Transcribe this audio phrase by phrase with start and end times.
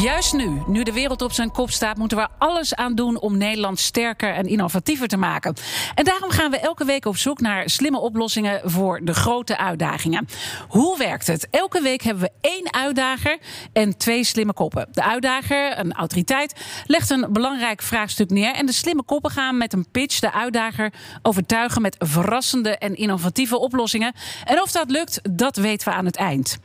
[0.00, 3.36] Juist nu, nu de wereld op zijn kop staat, moeten we alles aan doen om
[3.36, 5.54] Nederland sterker en innovatiever te maken.
[5.94, 10.28] En daarom gaan we elke week op zoek naar slimme oplossingen voor de grote uitdagingen.
[10.68, 11.48] Hoe werkt het?
[11.50, 13.38] Elke week hebben we één uitdager
[13.72, 14.88] en twee slimme koppen.
[14.92, 18.54] De uitdager, een autoriteit, legt een belangrijk vraagstuk neer.
[18.54, 23.58] En de slimme koppen gaan met een pitch de uitdager overtuigen met verrassende en innovatieve
[23.58, 24.14] oplossingen.
[24.44, 26.58] En of dat lukt, dat weten we aan het eind.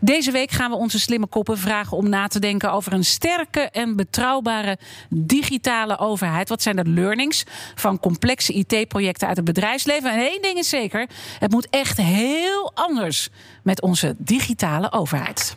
[0.00, 3.60] Deze week gaan we onze slimme koppen vragen om na te denken over een sterke
[3.60, 6.48] en betrouwbare digitale overheid.
[6.48, 10.12] Wat zijn de learnings van complexe IT-projecten uit het bedrijfsleven?
[10.12, 11.08] En één ding is zeker:
[11.38, 13.28] het moet echt heel anders
[13.62, 15.56] met onze digitale overheid.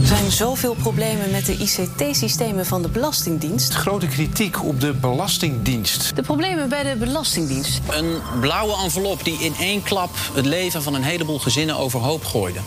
[0.00, 3.74] Er zijn zoveel problemen met de ICT-systemen van de Belastingdienst.
[3.74, 6.16] Grote kritiek op de Belastingdienst.
[6.16, 7.80] De problemen bij de Belastingdienst.
[7.90, 12.60] Een blauwe envelop die in één klap het leven van een heleboel gezinnen overhoop gooide.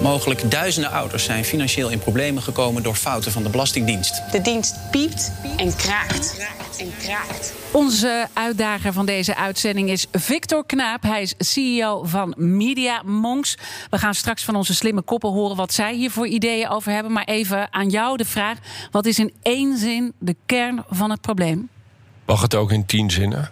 [0.00, 4.22] Mogelijk duizenden ouders zijn financieel in problemen gekomen door fouten van de Belastingdienst.
[4.32, 6.48] De dienst piept en kraakt.
[6.78, 7.52] En kraakt.
[7.72, 11.02] Onze uitdager van deze uitzending is Victor Knaap.
[11.02, 13.54] Hij is CEO van Media Monks.
[13.90, 17.12] We gaan straks van onze slimme koppen horen wat zij hier voor ideeën over hebben.
[17.12, 18.58] Maar even aan jou de vraag:
[18.90, 21.68] wat is in één zin de kern van het probleem?
[22.26, 23.50] Mag het ook in tien zinnen?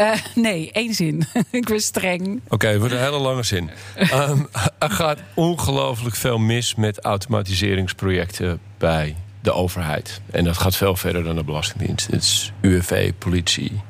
[0.00, 1.26] Uh, nee, één zin.
[1.50, 2.40] ik ben streng.
[2.44, 3.70] Oké, okay, voor een hele lange zin.
[4.12, 10.20] um, er gaat ongelooflijk veel mis met automatiseringsprojecten bij de overheid.
[10.30, 12.06] En dat gaat veel verder dan de Belastingdienst.
[12.06, 13.80] Het is UWV, politie,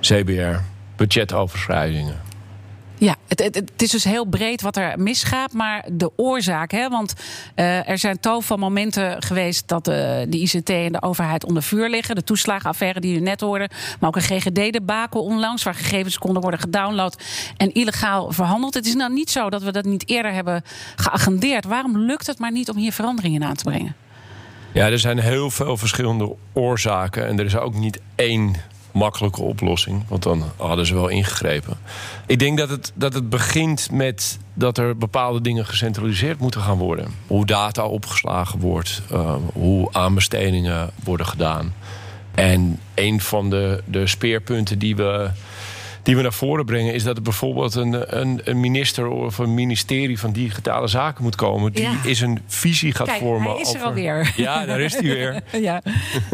[0.00, 0.56] CBR,
[0.96, 2.25] budgetoverschrijdingen.
[2.98, 6.70] Ja, het, het, is dus heel breed wat er misgaat, maar de oorzaak.
[6.70, 7.14] Hè, want
[7.56, 11.62] uh, er zijn tal van momenten geweest dat de, de ICT en de overheid onder
[11.62, 12.14] vuur liggen.
[12.14, 13.68] De toeslagenaffaire die u net hoorde,
[14.00, 17.22] maar ook een GGD-debakel onlangs, waar gegevens konden worden gedownload
[17.56, 18.74] en illegaal verhandeld.
[18.74, 20.62] Het is nou niet zo dat we dat niet eerder hebben
[20.96, 21.64] geagendeerd.
[21.64, 23.94] Waarom lukt het maar niet om hier veranderingen aan te brengen?
[24.72, 28.56] Ja, er zijn heel veel verschillende oorzaken en er is ook niet één
[28.96, 30.02] makkelijke oplossing.
[30.08, 31.76] Want dan hadden ze wel ingegrepen.
[32.26, 36.78] Ik denk dat het, dat het begint met dat er bepaalde dingen gecentraliseerd moeten gaan
[36.78, 37.08] worden.
[37.26, 41.74] Hoe data opgeslagen wordt, uh, hoe aanbestedingen worden gedaan.
[42.34, 45.30] En een van de, de speerpunten die we
[46.06, 49.54] die we naar voren brengen, is dat er bijvoorbeeld een, een, een minister of een
[49.54, 51.72] ministerie van digitale zaken moet komen.
[51.72, 53.50] Die is een visie gaat Kijk, vormen.
[53.50, 53.80] Hij is over...
[53.80, 54.32] er alweer.
[54.36, 55.42] Ja, daar is hij weer.
[55.68, 55.82] ja.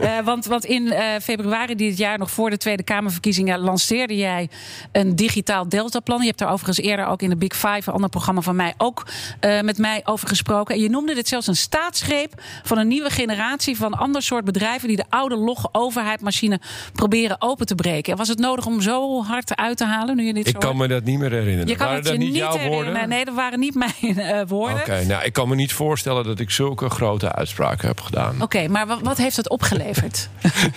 [0.00, 4.48] Uh, want, want in uh, februari dit jaar, nog voor de Tweede Kamerverkiezingen, lanceerde jij
[4.92, 6.20] een digitaal deltaplan.
[6.20, 8.74] Je hebt daar overigens eerder ook in de Big Five, een ander programma van mij,
[8.76, 9.06] ook
[9.40, 10.74] uh, met mij over gesproken.
[10.74, 14.88] En je noemde dit zelfs een staatsgreep van een nieuwe generatie van ander soort bedrijven
[14.88, 16.60] die de oude logge overheidmachine
[16.92, 18.16] proberen open te breken.
[18.16, 20.88] Was het nodig om zo hard uit te halen nu je dit Ik kan me
[20.88, 21.66] dat niet meer herinneren.
[21.66, 22.84] Je kan waren het je dat niet niet jouw herinneren.
[22.84, 23.08] woorden?
[23.08, 24.76] Nee, dat waren niet mijn uh, woorden.
[24.76, 28.34] Oké, okay, nou, ik kan me niet voorstellen dat ik zulke grote uitspraken heb gedaan.
[28.34, 30.28] Oké, okay, maar wat, heeft het opgeleverd?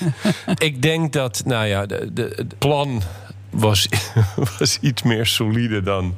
[0.58, 1.86] ik denk dat, nou ja,
[2.16, 3.02] het plan
[3.50, 3.90] was,
[4.58, 6.16] was iets meer solide dan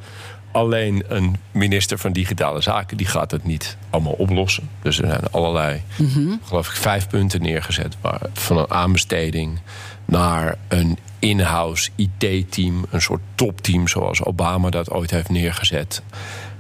[0.52, 2.98] alleen een minister van Digitale Zaken.
[2.98, 4.70] Die gaat het niet allemaal oplossen.
[4.82, 6.42] Dus er zijn allerlei, mm -hmm.
[6.44, 7.96] geloof ik, vijf punten neergezet.
[8.34, 9.60] Van een aanbesteding
[10.08, 16.02] naar een in-house IT-team, een soort topteam zoals Obama dat ooit heeft neergezet.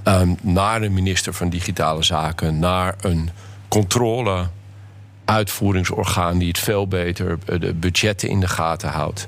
[0.03, 3.30] Um, naar een minister van Digitale Zaken, naar een
[3.68, 4.47] controle.
[5.25, 9.28] Uitvoeringsorgaan die het veel beter de budgetten in de gaten houdt.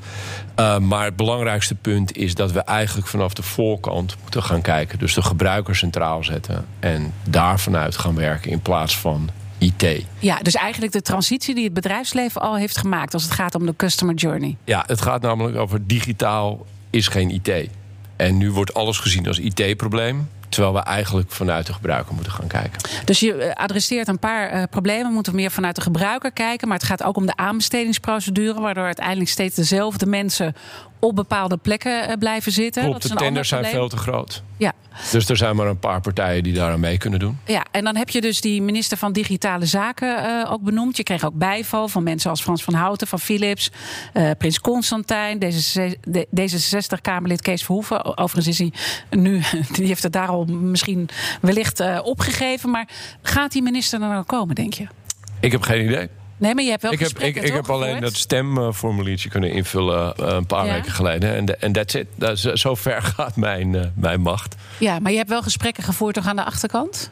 [0.59, 4.99] Uh, maar het belangrijkste punt is dat we eigenlijk vanaf de voorkant moeten gaan kijken.
[4.99, 9.29] Dus de gebruiker centraal zetten en daar vanuit gaan werken in plaats van
[9.59, 10.05] IT.
[10.19, 13.65] Ja, dus eigenlijk de transitie die het bedrijfsleven al heeft gemaakt als het gaat om
[13.65, 14.57] de customer journey.
[14.63, 17.69] Ja, het gaat namelijk over digitaal is geen IT.
[18.15, 20.29] En nu wordt alles gezien als IT-probleem.
[20.49, 22.81] Terwijl we eigenlijk vanuit de gebruiker moeten gaan kijken.
[23.05, 25.07] Dus je adresseert een paar uh, problemen.
[25.07, 26.67] We moeten meer vanuit de gebruiker kijken.
[26.67, 28.61] Maar het gaat ook om de aanbestedingsprocedure.
[28.61, 30.55] Waardoor uiteindelijk steeds dezelfde mensen
[30.99, 32.83] op bepaalde plekken uh, blijven zitten.
[32.83, 34.43] Klopt, de tenders zijn veel te groot.
[34.57, 34.73] Ja.
[35.11, 37.37] Dus er zijn maar een paar partijen die daaraan mee kunnen doen.
[37.45, 40.97] Ja, en dan heb je dus die minister van Digitale Zaken uh, ook benoemd.
[40.97, 43.71] Je kreeg ook bijval van mensen als Frans van Houten, van Philips,
[44.13, 45.39] uh, Prins Constantijn,
[46.39, 48.17] D66-Kamerlid Kees Verhoeven.
[48.17, 48.73] Overigens is hij
[49.19, 49.41] nu,
[49.75, 51.09] die heeft het daar al misschien
[51.41, 52.69] wellicht uh, opgegeven.
[52.69, 52.87] Maar
[53.21, 54.87] gaat die minister er nou komen, denk je?
[55.39, 56.09] Ik heb geen idee.
[56.39, 60.13] Nee, maar je hebt wel ik heb, ik, ik heb alleen dat stemformuliertje kunnen invullen
[60.19, 60.73] uh, een paar ja.
[60.73, 61.59] weken geleden.
[61.59, 62.07] En that's it.
[62.15, 64.55] Dat is, zo ver gaat mijn, uh, mijn macht.
[64.77, 67.11] Ja, maar je hebt wel gesprekken gevoerd toch aan de achterkant?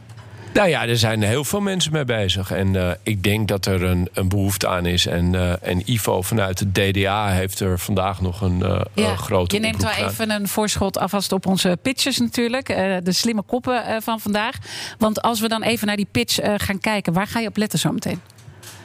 [0.54, 2.52] Nou ja, er zijn heel veel mensen mee bezig.
[2.52, 5.06] En uh, ik denk dat er een, een behoefte aan is.
[5.06, 9.56] En, uh, en Ivo vanuit de DDA heeft er vandaag nog een uh, ja, grote
[9.56, 12.68] Je neemt wel even een voorschot alvast op onze pitches natuurlijk.
[13.04, 14.56] de slimme koppen van vandaag.
[14.98, 17.14] Want als we dan even naar die pitch gaan kijken...
[17.14, 18.22] waar ga je op letten zometeen?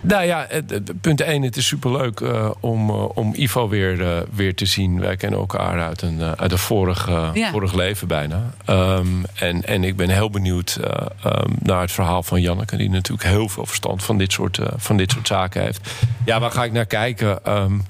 [0.05, 0.47] Nou ja,
[1.01, 5.01] punt 1, het is superleuk uh, om, uh, om Ivo weer, uh, weer te zien.
[5.01, 7.51] Wij kennen elkaar uit een, uit een vorig, ja.
[7.51, 8.55] vorig leven bijna.
[8.69, 10.79] Um, en, en ik ben heel benieuwd
[11.27, 12.77] um, naar het verhaal van Janneke...
[12.77, 15.95] die natuurlijk heel veel verstand van dit soort, van dit soort zaken heeft.
[16.25, 17.39] Ja, waar ga ik naar kijken?
[17.49, 17.83] Um,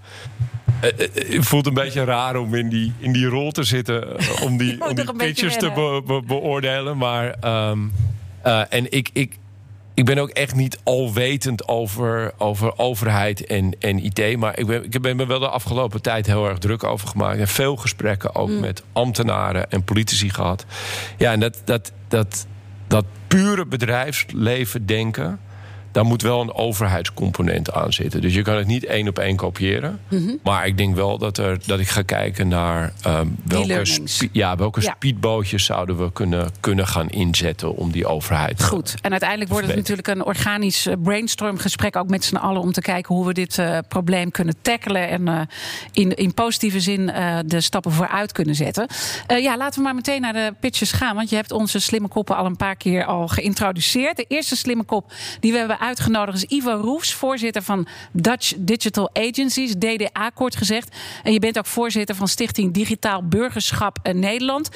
[0.81, 4.17] het voelt een beetje raar om in die, in die rol te zitten...
[4.43, 6.97] om die, om die pitches te be, be, beoordelen.
[6.97, 7.35] Maar...
[8.69, 9.37] en ik, ik,
[9.95, 14.37] ik ben ook echt niet alwetend over, over overheid en, en IT.
[14.37, 17.39] Maar ik ben, ik ben me wel de afgelopen tijd heel erg druk over gemaakt.
[17.39, 18.61] En veel gesprekken ook mm.
[18.61, 20.65] met ambtenaren en politici gehad.
[21.19, 22.47] Ja, en dat, dat, dat,
[22.87, 25.41] dat pure bedrijfsleven denken
[25.93, 28.21] daar moet wel een overheidscomponent aan zitten.
[28.21, 30.01] Dus je kan het niet één op één kopiëren.
[30.09, 30.39] Mm -hmm.
[30.43, 34.57] Maar ik denk wel dat, er, dat ik ga kijken naar um, welke, spe ja,
[34.57, 34.95] welke ja.
[34.97, 38.63] speedbootjes zouden we kunnen, kunnen gaan inzetten om die overheid.
[38.63, 38.95] Goed.
[39.01, 42.81] En uiteindelijk wordt het natuurlijk een organisch eh, brainstormgesprek, ook met z'n allen, om te
[42.81, 45.41] kijken hoe we dit uh, probleem kunnen tackelen en uh,
[45.93, 48.87] in, in positieve zin uh, de stappen vooruit kunnen zetten.
[49.27, 51.17] ja, laten we maar meteen naar de pitches gaan.
[51.17, 54.17] Want je hebt onze slimme koppen al een paar keer al geïntroduceerd.
[54.17, 59.11] De eerste slimme kop die we hebben uitgenodigd is Ivo Roefs, voorzitter van Dutch Digital
[59.13, 60.97] Agencies, DDA kort gezegd.
[61.23, 64.69] En je bent ook voorzitter van Stichting Digitaal Burgerschap Nederland.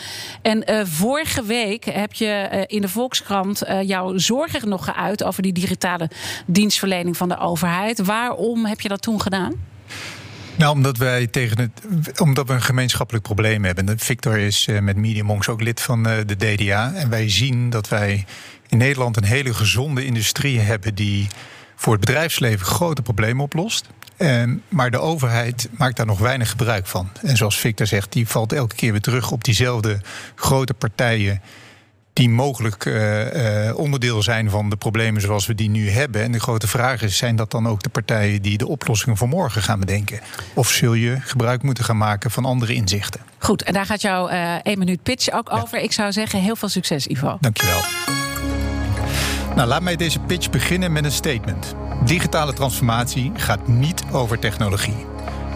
[0.42, 5.24] En uh, vorige week heb je uh, in de Volkskrant uh, jouw zorgen nog geuit
[5.24, 6.10] over die digitale
[6.46, 8.04] dienstverlening van de overheid.
[8.04, 9.52] Waarom heb je dat toen gedaan?
[10.56, 13.98] Nou, omdat wij tegen het, omdat we een gemeenschappelijk probleem hebben.
[13.98, 16.92] Victor is met Media Monks ook lid van de DDA.
[16.94, 18.24] En wij zien dat wij
[18.68, 21.26] in Nederland een hele gezonde industrie hebben die
[21.76, 23.86] voor het bedrijfsleven grote problemen oplost.
[24.68, 27.10] Maar de overheid maakt daar nog weinig gebruik van.
[27.22, 30.00] En zoals Victor zegt, die valt elke keer weer terug op diezelfde
[30.34, 31.42] grote partijen.
[32.12, 36.22] Die mogelijk uh, uh, onderdeel zijn van de problemen zoals we die nu hebben.
[36.22, 39.28] En de grote vraag is: zijn dat dan ook de partijen die de oplossingen voor
[39.28, 40.20] morgen gaan bedenken?
[40.54, 43.20] Of zul je gebruik moeten gaan maken van andere inzichten?
[43.38, 45.60] Goed, en daar gaat jouw uh, één minuut pitch ook ja.
[45.60, 45.78] over.
[45.78, 47.36] Ik zou zeggen, heel veel succes, Ivo.
[47.40, 48.15] Dankjewel.
[49.56, 51.74] Nou, laat mij deze pitch beginnen met een statement.
[52.04, 55.06] Digitale transformatie gaat niet over technologie.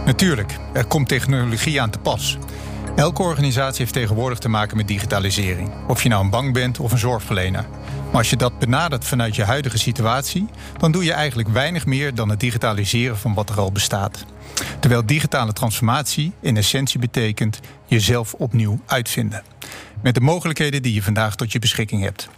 [0.06, 2.38] Natuurlijk, er komt technologie aan te pas.
[2.97, 5.70] Elke organisatie heeft tegenwoordig te maken met digitalisering.
[5.88, 7.67] Of je nou een bank bent of een zorgverlener.
[8.05, 12.14] Maar als je dat benadert vanuit je huidige situatie, dan doe je eigenlijk weinig meer
[12.14, 14.25] dan het digitaliseren van wat er al bestaat.
[14.79, 19.43] Terwijl digitale transformatie in essentie betekent jezelf opnieuw uitvinden.
[20.02, 22.29] Met de mogelijkheden die je vandaag tot je beschikking hebt.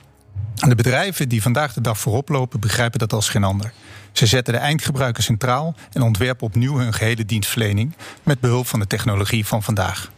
[0.55, 3.73] De bedrijven die vandaag de dag voorop lopen, begrijpen dat als geen ander.
[4.13, 8.87] Ze zetten de eindgebruiker centraal en ontwerpen opnieuw hun gehele dienstverlening met behulp van de
[8.87, 10.11] technologie van vandaag.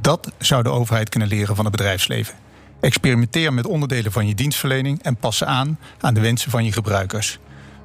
[0.00, 2.34] Dat zou de overheid kunnen leren van het bedrijfsleven.
[2.80, 6.72] Experimenteer met onderdelen van je dienstverlening en pas ze aan aan de wensen van je
[6.72, 7.38] gebruikers.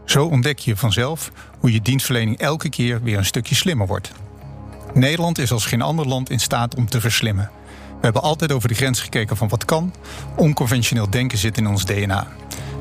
[0.05, 4.11] Zo ontdek je vanzelf hoe je dienstverlening elke keer weer een stukje slimmer wordt.
[4.93, 7.49] Nederland is als geen ander land in staat om te verslimmen.
[7.99, 9.93] We hebben altijd over de grens gekeken van wat kan.
[10.35, 12.27] Onconventioneel denken zit in ons DNA.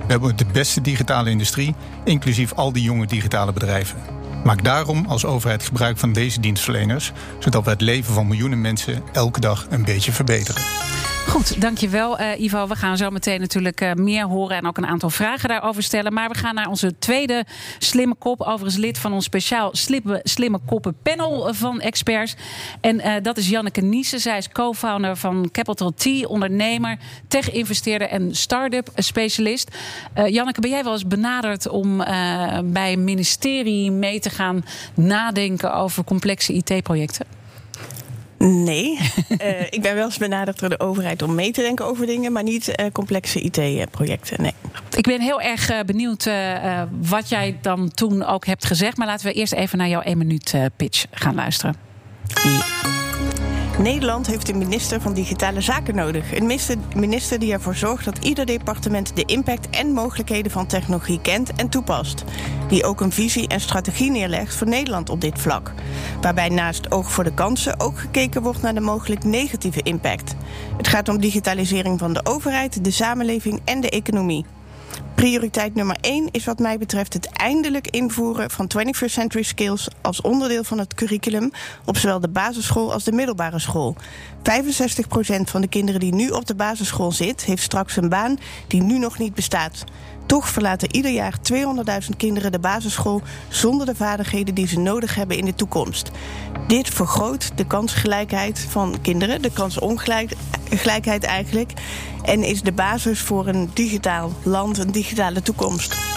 [0.07, 1.75] We hebben de beste digitale industrie,
[2.05, 3.99] inclusief al die jonge digitale bedrijven.
[4.45, 9.03] Maak daarom als overheid gebruik van deze dienstverleners, zodat we het leven van miljoenen mensen
[9.13, 10.63] elke dag een beetje verbeteren.
[11.37, 12.67] Goed, dankjewel uh, Ivo.
[12.67, 16.13] We gaan zo meteen natuurlijk uh, meer horen en ook een aantal vragen daarover stellen.
[16.13, 17.45] Maar we gaan naar onze tweede
[17.79, 18.41] slimme kop.
[18.41, 22.37] Overigens lid van ons speciaal slimme, slimme koppen panel van experts.
[22.81, 24.21] En uh, dat is Janneke Niesen.
[24.21, 29.77] Zij is co-founder van Capital T, ondernemer, tech-investeerder en start-up specialist.
[30.27, 31.97] Janneke, ben jij wel eens benaderd om
[32.65, 34.65] bij een ministerie mee te gaan
[34.95, 37.46] nadenken over complexe IT-projecten?
[38.39, 42.07] Nee, uh, ik ben wel eens benaderd door de overheid om mee te denken over
[42.07, 44.43] dingen, maar niet uh, complexe IT-projecten.
[44.43, 44.53] Nee.
[44.97, 46.31] Ik ben heel erg uh, benieuwd
[47.01, 48.97] wat jij dan toen ook hebt gezegd.
[48.97, 51.77] Maar laten we eerst even naar jouw 1 minuut pitch gaan luisteren.
[52.45, 52.96] Ja.
[53.79, 56.35] Nederland heeft een minister van Digitale Zaken nodig.
[56.35, 56.59] Een
[56.95, 61.69] minister die ervoor zorgt dat ieder departement de impact en mogelijkheden van technologie kent en
[61.69, 62.25] toepast.
[62.69, 65.73] Die ook een visie en strategie neerlegt voor Nederland op dit vlak.
[66.21, 70.35] Waarbij naast oog voor de kansen ook gekeken wordt naar de mogelijk negatieve impact.
[70.77, 74.45] Het gaat om digitalisering van de overheid, de samenleving en de economie.
[75.17, 80.21] Prioriteit nummer 1 is wat mij betreft het eindelijk invoeren van 21st century skills als
[80.21, 81.51] onderdeel van het curriculum
[81.85, 83.97] op zowel de basisschool als de middelbare school.
[83.97, 84.01] 65%
[85.45, 88.99] van de kinderen die nu op de basisschool zit, heeft straks een baan die nu
[88.99, 89.85] nog niet bestaat.
[90.27, 95.37] Toch verlaten ieder jaar 200.000 kinderen de basisschool zonder de vaardigheden die ze nodig hebben
[95.37, 96.11] in de toekomst.
[96.67, 101.73] Dit vergroot de kansgelijkheid van kinderen, de kansongelijkheid eigenlijk,
[102.23, 106.16] en is de basis voor een digitaal land, een digitale toekomst.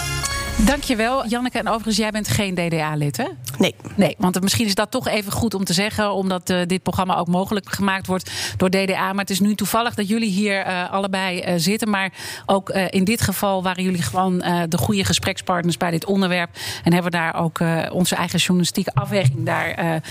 [0.64, 1.58] Dankjewel, Janneke.
[1.58, 3.26] En overigens, jij bent geen DDA-lid, hè?
[3.58, 3.74] Nee.
[3.94, 7.16] Nee, want misschien is dat toch even goed om te zeggen, omdat uh, dit programma
[7.16, 9.12] ook mogelijk gemaakt wordt door DDA.
[9.12, 11.90] Maar het is nu toevallig dat jullie hier uh, allebei uh, zitten.
[11.90, 12.12] Maar
[12.46, 14.38] ook in dit geval waren jullie gewoon
[14.68, 16.50] de goede gesprekspartners bij dit onderwerp.
[16.84, 17.60] En hebben daar ook
[17.92, 20.02] onze eigen journalistieke afweging daar,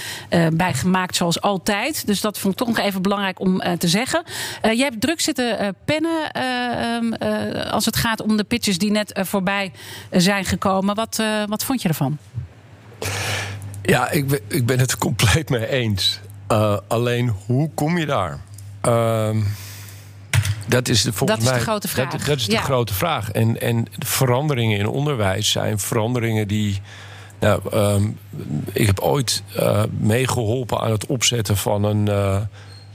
[0.53, 2.08] bij gemaakt, zoals altijd.
[2.08, 4.24] Dus dat vond ik toch nog even belangrijk om te zeggen.
[4.62, 7.13] jij hebt druk zitten pennen ehm,
[7.72, 9.72] als het gaat om de pitches die net voorbij
[10.12, 10.96] zijn gekomen.
[10.96, 12.17] Wat, uh, wat vond je ervan?
[13.81, 16.19] Ja, ik ben, ik ben het compleet mee eens.
[16.51, 18.39] Uh, alleen, hoe kom je daar?
[18.88, 19.29] Uh,
[20.67, 22.12] dat is de, volgens dat is mij, de grote vraag.
[22.12, 22.62] Dat, dat is de ja.
[22.62, 23.31] grote vraag.
[23.31, 26.81] En, en veranderingen in onderwijs zijn veranderingen die.
[27.39, 28.19] Nou, um,
[28.74, 32.08] ik heb ooit uh, meegeholpen aan het opzetten van een,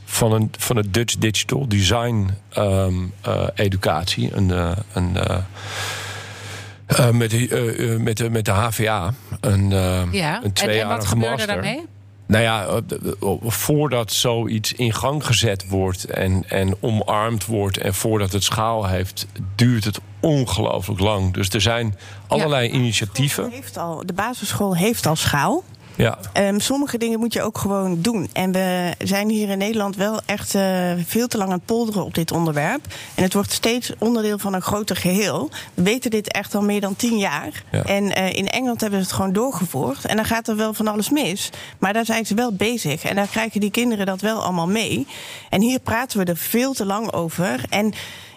[0.05, 4.31] van een van het Dutch Digital Design um, uh, educatie.
[4.33, 5.17] Een, een
[6.89, 9.15] uh, met, de, uh, met, de, met de HVA.
[9.41, 10.45] Een, uh, ja.
[10.45, 11.87] een tweejarige en, en wat gebeurde daarmee?
[12.27, 12.81] Nou ja,
[13.43, 19.27] voordat zoiets in gang gezet wordt en, en omarmd wordt en voordat het schaal heeft,
[19.55, 21.33] duurt het ongelooflijk lang.
[21.33, 23.51] Dus er zijn allerlei ja, initiatieven.
[23.51, 25.65] Heeft al, de basisschool heeft al schaal.
[25.97, 26.19] Ja.
[26.39, 28.29] Um, sommige dingen moet je ook gewoon doen.
[28.33, 32.05] En we zijn hier in Nederland wel echt uh, veel te lang aan het polderen
[32.05, 32.87] op dit onderwerp.
[33.15, 35.51] En het wordt steeds onderdeel van een groter geheel.
[35.75, 37.63] We weten dit echt al meer dan tien jaar.
[37.71, 37.83] Ja.
[37.83, 40.05] En uh, in Engeland hebben ze het gewoon doorgevoerd.
[40.05, 41.51] En dan gaat er wel van alles mis.
[41.79, 43.05] Maar daar zijn ze wel bezig.
[43.05, 45.07] En daar krijgen die kinderen dat wel allemaal mee.
[45.51, 47.65] En hier praten we er veel te lang over.
[47.69, 47.93] En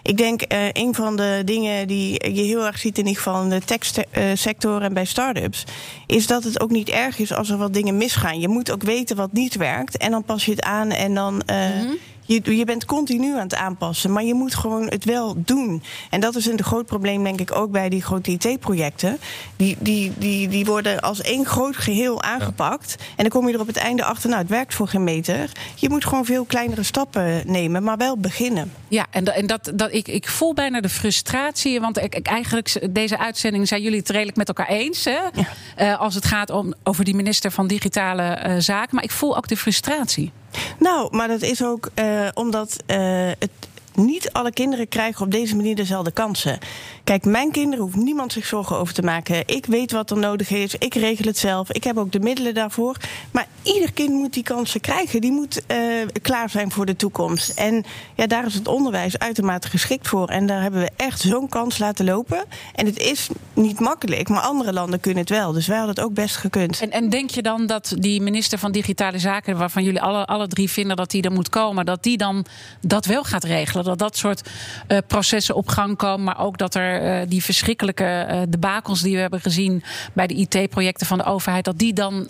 [0.08, 3.44] ik denk uh, een van de dingen die je heel erg ziet in ieder geval
[3.44, 5.64] in de techsector en bij start-ups,
[6.06, 8.40] is dat het ook niet erg is als er wat dingen misgaan.
[8.40, 11.42] Je moet ook weten wat niet werkt en dan pas je het aan en dan.
[11.50, 11.98] Uh, mm-hmm.
[12.28, 15.84] Je, je, bent continu aan het aanpassen, maar je moet gewoon het wel doen.
[16.10, 19.18] En dat is een groot probleem, denk ik, ook bij die grote IT-projecten.
[19.56, 22.96] Die, die, die, die worden als één groot geheel aangepakt.
[22.98, 23.06] Ja.
[23.06, 25.52] En dan kom je er op het einde achter, nou, het werkt voor geen meter.
[25.76, 28.72] Je moet gewoon veel kleinere stappen nemen, maar wel beginnen.
[28.88, 31.80] Ja, en, en dat, dat, ik, ik voel bijna de frustratie.
[31.80, 35.04] Want ik, ik, eigenlijk, deze uitzending zijn jullie het redelijk met elkaar eens.
[35.04, 35.12] Hè?
[35.12, 35.48] Ja.
[35.80, 38.96] Uh, als het gaat om, over die minister van Digitale uh, Zaken.
[38.96, 40.32] Maar ik voel ook de frustratie.
[40.80, 42.98] Nou, maar dat is ook uh, omdat uh,
[43.40, 43.52] het
[43.94, 46.60] niet alle kinderen krijgen op deze manier dezelfde kansen.
[47.08, 49.44] Kijk, mijn kinderen hoeft niemand zich zorgen over te maken.
[49.46, 50.76] Ik weet wat er nodig is.
[50.76, 51.72] Ik regel het zelf.
[51.72, 52.98] Ik heb ook de middelen daarvoor.
[53.32, 55.22] Maar ieder kind moet die kansen krijgen.
[55.22, 55.78] Die moet uh,
[56.22, 57.50] klaar zijn voor de toekomst.
[57.50, 57.86] En
[58.16, 60.28] ja, daar is het onderwijs uitermate geschikt voor.
[60.28, 62.44] En daar hebben we echt zo'n kans laten lopen.
[62.76, 65.52] En het is niet makkelijk, maar andere landen kunnen het wel.
[65.52, 66.82] Dus wij hadden het ook best gekund.
[66.82, 70.48] En, en denk je dan dat die minister van Digitale Zaken, waarvan jullie alle, alle
[70.48, 72.46] drie vinden dat die er moet komen, dat die dan
[72.82, 73.86] dat wel gaat regelen?
[73.86, 74.50] Dat dat soort
[74.88, 79.16] uh, processen op gang komen, maar ook dat er uh, die verschrikkelijke uh, debakels die
[79.16, 82.30] we hebben gezien bij de IT-projecten van de overheid, dat die dan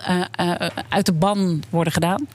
[0.90, 2.28] uit de ban worden gedaan?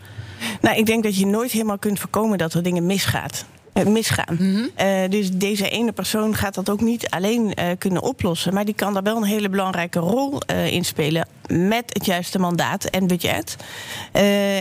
[0.60, 3.44] Nou, ik denk dat je nooit helemaal kunt voorkomen dat er dingen misgaat.
[3.72, 4.36] Misgaan.
[4.38, 4.70] Mm-hmm.
[4.80, 8.54] Uh, dus deze ene persoon gaat dat ook niet alleen uh, kunnen oplossen.
[8.54, 11.28] Maar die kan daar wel een hele belangrijke rol uh, in spelen.
[11.46, 13.56] Met het juiste mandaat en budget.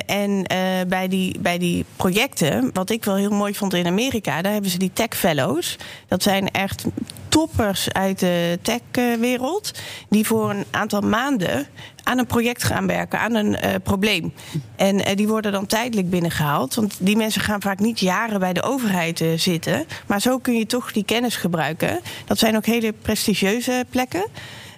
[0.06, 0.44] en
[0.88, 4.72] bij, die, bij die projecten, wat ik wel heel mooi vond in Amerika, daar hebben
[4.72, 5.77] ze die Tech Fellows.
[6.08, 6.86] Dat zijn echt
[7.32, 9.72] toppers uit de techwereld.
[10.10, 11.68] Die voor een aantal maanden
[12.03, 14.34] aan een project gaan werken, aan een uh, probleem.
[14.75, 16.75] En uh, die worden dan tijdelijk binnengehaald.
[16.75, 19.86] Want die mensen gaan vaak niet jaren bij de overheid uh, zitten.
[20.08, 22.00] Maar zo kun je toch die kennis gebruiken.
[22.25, 24.25] Dat zijn ook hele prestigieuze plekken.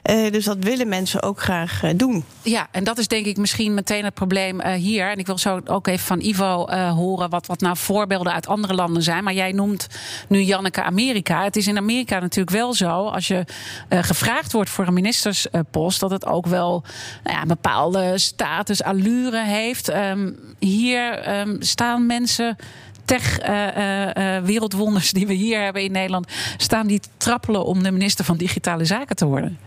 [0.10, 2.24] Uh, dus dat willen mensen ook graag uh, doen.
[2.41, 5.12] Ja, en dat is denk ik misschien meteen het probleem uh, hier.
[5.12, 8.74] En ik wil zo ook even van Ivo horen wat, wat nou voorbeelden uit andere
[8.74, 9.24] landen zijn.
[9.24, 9.88] Maar jij noemt
[10.27, 11.43] nu Janneke Amerika.
[11.43, 13.45] Het is in Amerika natuurlijk wel zo, als je
[13.89, 16.83] gevraagd wordt voor een ministerspost, dat het ook wel
[17.24, 19.93] nou ja, een bepaalde status, allure heeft.
[19.93, 22.57] Um, hier um, staan mensen
[23.05, 28.86] tech-wereldwonders die we hier hebben in Nederland, staan die trappelen om de minister van Digitale
[28.86, 29.57] Zaken te worden?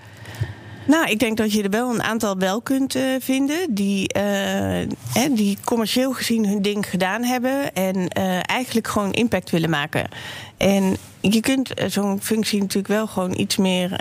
[0.86, 4.10] Nou, ik denk dat je er wel een aantal wel kunt uh, vinden die,
[5.12, 10.08] hè, die commercieel gezien hun ding gedaan hebben en uh, eigenlijk gewoon impact willen maken.
[10.56, 14.00] En je kunt zo'n functie natuurlijk wel gewoon iets meer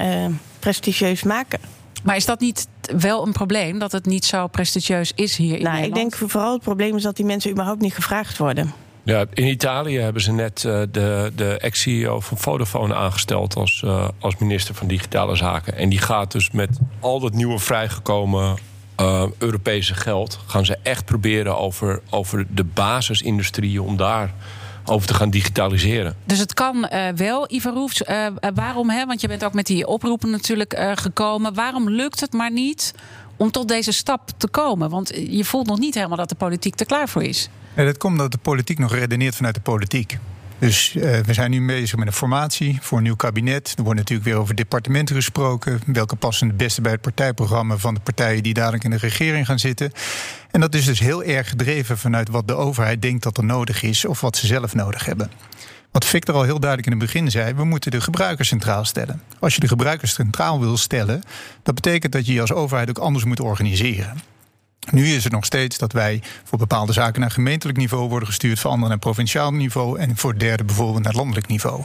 [0.59, 1.59] prestigieus maken.
[2.03, 5.63] Maar is dat niet wel een probleem dat het niet zo prestigieus is hier in
[5.63, 6.05] nou, Nederland?
[6.05, 8.84] Ik denk vooral het probleem is dat die mensen überhaupt niet gevraagd worden.
[9.05, 14.07] Ja, in Italië hebben ze net uh, de, de ex-CEO van Vodafone aangesteld als, uh,
[14.19, 15.75] als minister van Digitale Zaken.
[15.75, 16.69] En die gaat dus met
[16.99, 18.57] al dat nieuwe vrijgekomen
[19.01, 24.33] uh, Europese geld, gaan ze echt proberen over, over de basisindustrieën om daar
[24.85, 26.15] over te gaan digitaliseren.
[26.23, 28.01] Dus het kan wel, Ivar Roefs.
[28.53, 28.89] Waarom?
[28.89, 29.05] Hè?
[29.05, 31.53] Want je bent ook met die oproepen natuurlijk gekomen.
[31.53, 32.93] Waarom lukt het maar niet
[33.37, 34.89] om tot deze stap te komen?
[34.89, 37.49] Want je voelt nog niet helemaal dat de politiek er klaar voor is.
[37.75, 40.17] Dat komt omdat de politiek nog redeneert vanuit de politiek.
[40.59, 43.73] Dus uh, we zijn nu bezig met een formatie voor een nieuw kabinet.
[43.77, 45.81] Er wordt natuurlijk weer over departementen gesproken.
[45.85, 49.45] Welke passen het beste bij het partijprogramma van de partijen die dadelijk in de regering
[49.45, 49.91] gaan zitten.
[50.51, 53.83] En dat is dus heel erg gedreven vanuit wat de overheid denkt dat er nodig
[53.83, 55.31] is of wat ze zelf nodig hebben.
[55.91, 59.21] Wat Victor al heel duidelijk in het begin zei, we moeten de gebruiker centraal stellen.
[59.39, 61.21] Als je de gebruiker centraal wil stellen,
[61.63, 64.17] dat betekent dat je je als overheid ook anders moet organiseren.
[64.91, 68.59] Nu is het nog steeds dat wij voor bepaalde zaken naar gemeentelijk niveau worden gestuurd,
[68.59, 71.83] voor anderen naar provinciaal niveau en voor derde bijvoorbeeld naar landelijk niveau.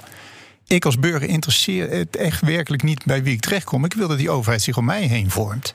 [0.67, 3.85] Ik als burger interesseer het echt werkelijk niet bij wie ik terechtkom.
[3.85, 5.75] Ik wil dat die overheid zich om mij heen vormt.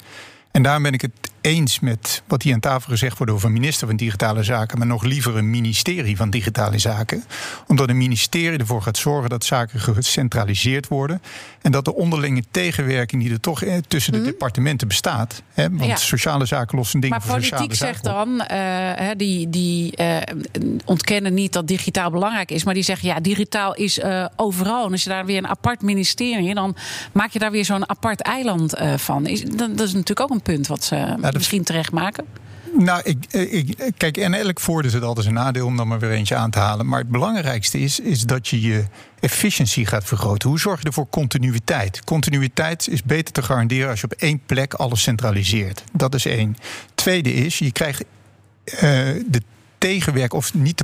[0.52, 3.54] En daarom ben ik het eens met wat hier aan tafel gezegd wordt over een
[3.54, 7.24] minister van Digitale Zaken, maar nog liever een ministerie van Digitale Zaken.
[7.68, 11.22] Omdat een ministerie ervoor gaat zorgen dat zaken gecentraliseerd worden.
[11.62, 14.26] En dat de onderlinge tegenwerking die er toch eh, tussen de mm.
[14.26, 15.42] departementen bestaat.
[15.54, 15.96] Hè, want ja.
[15.96, 18.08] sociale zaken lossen dingen maar voor sociale zaken.
[18.08, 22.64] Maar politiek zegt dan, uh, die, die uh, ontkennen niet dat digitaal belangrijk is.
[22.64, 24.86] Maar die zeggen, ja, digitaal is uh, overal.
[24.86, 26.76] En als je daar weer een apart ministerie, dan
[27.12, 29.28] maak je daar weer zo'n apart eiland van.
[29.28, 32.26] Is, dat, dat, is natuurlijk ook een punt wat ze nou, misschien terecht maken.
[32.78, 36.12] Nou, ik, ik, kijk, en elk voordeel zit altijd een nadeel om dan maar weer
[36.12, 36.88] eentje aan te halen.
[36.88, 38.86] Maar het belangrijkste is, is dat je je
[39.20, 40.50] efficiëntie gaat vergroten.
[40.50, 42.04] Hoe zorg je ervoor continuïteit?
[42.04, 45.84] Continuïteit is beter te garanderen als je op één plek alles centraliseert.
[45.92, 46.56] Dat is één.
[46.96, 48.04] Tweede is, je krijgt
[48.66, 48.80] uh,
[49.28, 49.42] de
[49.78, 50.84] tegenwerk of niet.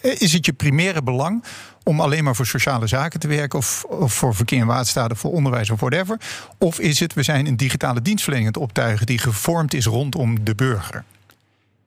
[0.00, 1.44] Is het je primaire belang
[1.88, 5.18] om alleen maar voor sociale zaken te werken, of, of voor verkeer en waterstaat, of
[5.18, 6.18] voor onderwijs of whatever?
[6.58, 10.44] Of is het, we zijn een digitale dienstverlening aan het optuigen die gevormd is rondom
[10.44, 11.04] de burger?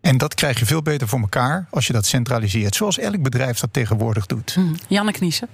[0.02, 2.76] En dat krijg je veel beter voor elkaar als je dat centraliseert.
[2.76, 4.54] Zoals elk bedrijf dat tegenwoordig doet.
[4.54, 4.76] Hmm.
[4.88, 5.48] Janne Kniessen?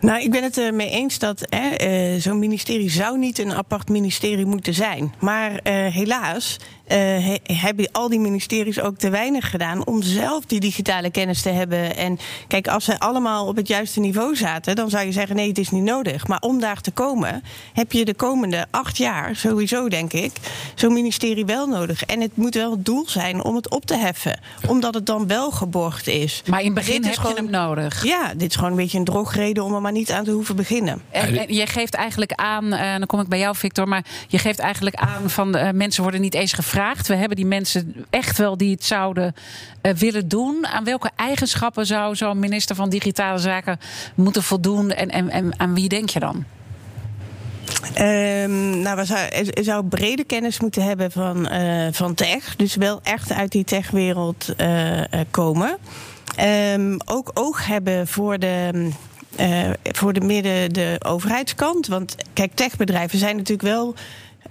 [0.00, 4.46] Nou, ik ben het ermee eens dat uh, zo'n ministerie zou niet een apart ministerie
[4.46, 5.14] moeten zijn.
[5.18, 5.58] Maar uh,
[5.94, 6.56] helaas
[6.96, 11.48] he, hebben al die ministeries ook te weinig gedaan om zelf die digitale kennis te
[11.48, 11.96] hebben.
[11.96, 15.48] En kijk, als ze allemaal op het juiste niveau zaten, dan zou je zeggen: nee,
[15.48, 16.26] het is niet nodig.
[16.26, 20.32] Maar om daar te komen, heb je de komende acht jaar, sowieso denk ik,
[20.74, 22.04] zo'n ministerie wel nodig.
[22.04, 25.26] En het moet wel het doel zijn om het op te heffen, omdat het dan
[25.26, 26.42] wel geborgd is.
[26.46, 28.04] Maar in het begin heb gewoon, je hem nodig.
[28.04, 30.56] Ja, dit is gewoon een beetje een drogreden om er maar niet aan te hoeven
[30.56, 31.02] beginnen.
[31.10, 34.38] En, en je geeft eigenlijk aan, en dan kom ik bij jou, Victor, maar je
[34.38, 38.38] geeft eigenlijk aan van uh, mensen worden niet eens gevraagd we hebben die mensen echt
[38.38, 39.34] wel die het zouden
[39.82, 40.66] uh, willen doen.
[40.66, 43.78] Aan welke eigenschappen zou zo'n minister van Digitale Zaken
[44.14, 44.90] moeten voldoen?
[44.90, 46.44] En, en, en aan wie denk je dan?
[47.98, 52.56] Um, nou, we zou, brede kennis moeten hebben van, uh, van tech.
[52.56, 55.76] Dus wel echt uit die techwereld uh, komen.
[56.74, 58.90] Um, ook oog hebben voor de.
[59.82, 61.86] Voor de midden de overheidskant.
[61.86, 63.94] Want kijk, techbedrijven zijn natuurlijk wel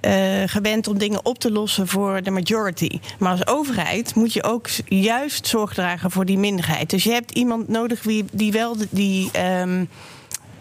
[0.02, 0.14] uh,
[0.46, 3.00] gewend om dingen op te lossen voor de majority.
[3.20, 6.90] Maar als overheid moet je ook juist zorg dragen voor die minderheid.
[6.90, 9.32] Dus je hebt iemand nodig wie, die wel die.
[9.62, 9.90] Um,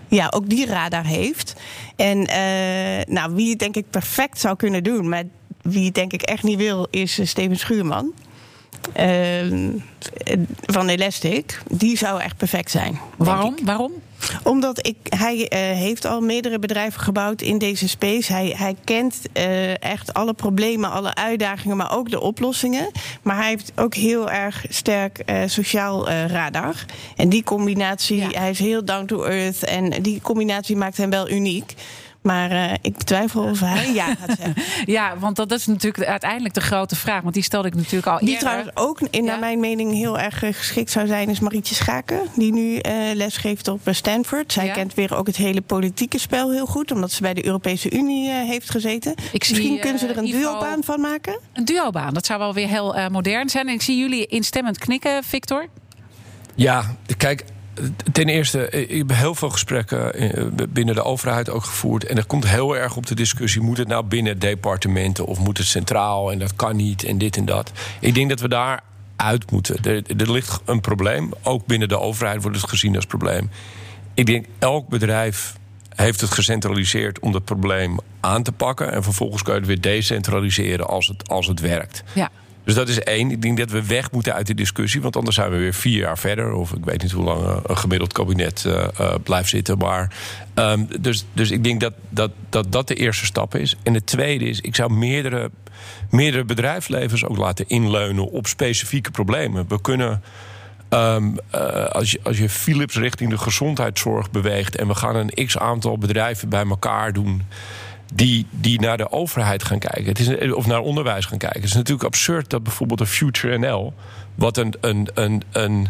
[0.09, 1.55] ja, ook die radar heeft.
[1.97, 5.25] En uh, nou, wie het denk ik perfect zou kunnen doen, maar
[5.63, 8.13] wie het denk ik echt niet wil, is Steven Schuurman.
[8.97, 9.73] Uh,
[10.67, 11.63] van Elastic.
[11.71, 12.99] Die zou echt perfect zijn.
[13.17, 13.55] Waarom?
[13.65, 13.93] Waarom?
[14.43, 18.33] Omdat ik, hij uh, heeft al meerdere bedrijven gebouwd in deze space.
[18.33, 22.91] Hij, hij kent uh, echt alle problemen, alle uitdagingen, maar ook de oplossingen.
[23.23, 26.85] Maar hij heeft ook heel erg sterk uh, sociaal radar.
[27.17, 28.29] En die combinatie, ja.
[28.29, 29.65] hij is heel down to earth.
[29.65, 31.75] En die combinatie maakt hem wel uniek.
[32.29, 34.55] Maar uh, ik betwijfel of hij ja gaat zeggen.
[34.97, 37.23] ja, want dat is natuurlijk uiteindelijk de grote vraag.
[37.23, 38.43] Want die stelde ik natuurlijk al Die eerder.
[38.43, 39.31] trouwens ook, in ja.
[39.31, 41.29] naar mijn mening, heel erg geschikt zou zijn...
[41.29, 42.81] is Marietje Schaken, die nu uh,
[43.15, 44.53] les geeft op Stanford.
[44.53, 44.73] Zij ja.
[44.73, 46.93] kent weer ook het hele politieke spel heel goed...
[46.93, 49.13] omdat ze bij de Europese Unie uh, heeft gezeten.
[49.13, 51.39] Ik Misschien zie, kunnen ze er een Ivo, duobaan van maken?
[51.53, 53.69] Een duobaan, dat zou wel weer heel modern zijn.
[53.69, 55.67] En ik zie jullie instemmend knikken, Victor.
[56.55, 57.45] Ja, kijk
[58.13, 62.05] ten eerste, ik heb heel veel gesprekken eh, binnen de overheid ook gevoerd.
[62.05, 65.59] En er komt heel erg op de discussie: moet het nou binnen departementen of moet
[65.59, 66.33] het centraal?
[66.33, 67.73] En dat kan niet en dit en dat.
[68.01, 68.81] Ik denk dat we daar
[69.17, 69.85] uit moeten.
[70.19, 71.33] Er, ligt een probleem.
[71.43, 73.51] Ook binnen de overheid wordt het gezien als probleem.
[74.15, 75.57] Ik denk elk bedrijf
[75.95, 78.93] heeft het gecentraliseerd om dat probleem aan te pakken.
[78.93, 82.03] En vervolgens kan je het weer decentraliseren als het, als het werkt.
[82.13, 82.31] Ja.
[82.69, 83.31] Dus dat is één.
[83.31, 85.01] Ik denk dat we weg moeten uit die discussie.
[85.01, 86.53] Want anders zijn we weer vier jaar verder.
[86.53, 89.79] Of ik weet niet hoe lang eh, een gemiddeld kabinet uh, blijft zitten.
[89.79, 90.13] Maar,
[90.55, 93.77] um, dus, dus ik denk dat dat, dat dat de eerste stap is.
[93.83, 95.51] En de tweede is, ik zou meerdere,
[96.11, 99.69] meerdere bedrijfslevens ook laten inleunen op specifieke problemen.
[99.69, 100.23] We kunnen.
[100.95, 101.17] Uh,
[101.89, 105.99] als, je, als je Philips richting de gezondheidszorg beweegt en we gaan een x aantal
[105.99, 107.43] bedrijven bij elkaar doen
[108.15, 110.05] die, die naar de overheid gaan kijken.
[110.05, 111.61] Het is, of naar onderwijs gaan kijken.
[111.61, 113.95] Het is natuurlijk absurd dat bijvoorbeeld de Future NL...
[114.35, 115.89] wat een, een, een, een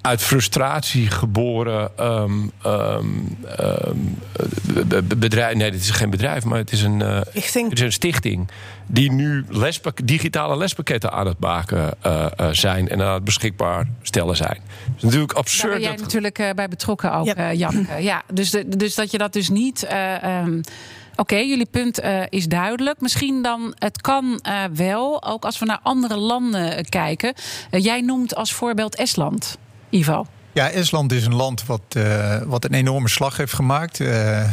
[0.00, 4.18] uit frustratie geboren um, um, um,
[5.18, 5.56] bedrijf.
[5.56, 8.48] Nee, dit is geen bedrijf, maar het is een, uh, het is een stichting.
[8.86, 13.88] Die nu lespak digitale lespakketten aan het maken uh, uh, zijn en aan het beschikbaar
[14.02, 14.60] stellen zijn.
[14.84, 15.62] Het is natuurlijk absurd.
[15.62, 16.00] Daar ben jij dat...
[16.00, 17.52] natuurlijk bij betrokken ook, ja.
[17.52, 18.02] Janneke.
[18.02, 19.86] Ja, dus, de, dus dat je dat dus niet.
[21.16, 23.00] Oké, jullie punt uh, is duidelijk.
[23.00, 27.34] Misschien dan, het kan uh, wel, ook als we naar andere landen kijken.
[27.70, 29.58] Uh, jij noemt als voorbeeld Estland,
[29.90, 30.26] Ivo.
[30.52, 31.96] Ja, Estland is een land wat,
[32.44, 33.98] wat een enorme slag heeft gemaakt.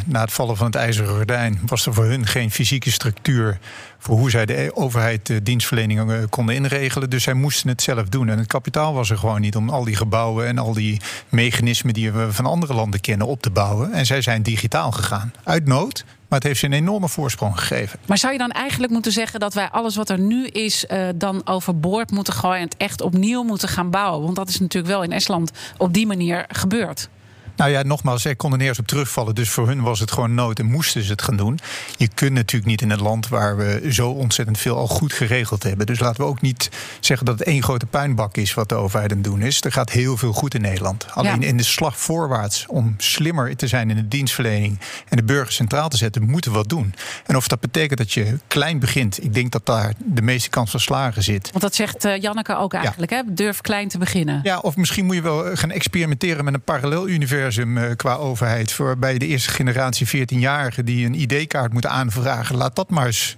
[0.06, 3.60] Na het vallen van het IJzeren Gordijn was er voor hun geen fysieke structuur
[3.98, 7.10] voor hoe zij de overheid de dienstverlening uh, konden inregelen.
[7.10, 8.30] Dus zij moesten het zelf doen.
[8.30, 11.94] En het kapitaal was er gewoon niet om al die gebouwen en al die mechanismen
[11.94, 13.94] die we van andere landen kennen op te bouwen.
[13.94, 15.34] En zij zijn digitaal gegaan.
[15.44, 18.00] Uit nood, maar het heeft ze een enorme voorsprong gegeven.
[18.06, 21.08] Maar zou je dan eigenlijk moeten zeggen dat wij alles wat er nu is, uh,
[21.16, 24.24] dan overboord moeten gooien en het echt opnieuw moeten gaan bouwen?
[24.24, 27.10] Want dat is natuurlijk wel in Estland op die manier gebeurd.
[27.58, 29.36] Nou ja, nogmaals, zij konden eerst op terugvallen.
[29.36, 31.60] Dus voor hun was het gewoon nood en moesten ze het gaan doen.
[31.98, 35.64] Je kunt natuurlijk niet in een land waar we zo ontzettend veel al goed geregeld
[35.64, 35.86] hebben.
[35.86, 39.12] Dus laten we ook niet zeggen dat het één grote puinbak is wat de overheid
[39.12, 39.64] aan het doen is.
[39.64, 41.08] Er gaat heel veel goed in Nederland.
[41.14, 41.48] Alleen ja.
[41.48, 45.90] in de slag voorwaarts om slimmer te zijn in de dienstverlening en de burger centraal
[45.90, 46.94] te zetten, moeten we wat doen.
[47.26, 50.72] En of dat betekent dat je klein begint, ik denk dat daar de meeste kans
[50.72, 51.50] van slagen zit.
[51.50, 53.24] Want dat zegt uh, Janneke ook eigenlijk, ja.
[53.26, 53.34] hè?
[53.34, 54.40] Durf klein te beginnen.
[54.44, 57.46] Ja, of misschien moet je wel gaan experimenteren met een parallel universum
[57.96, 58.72] qua overheid.
[58.72, 62.56] Voor bij de eerste generatie 14-jarigen die een ID-kaart moeten aanvragen.
[62.56, 63.38] Laat dat maar eens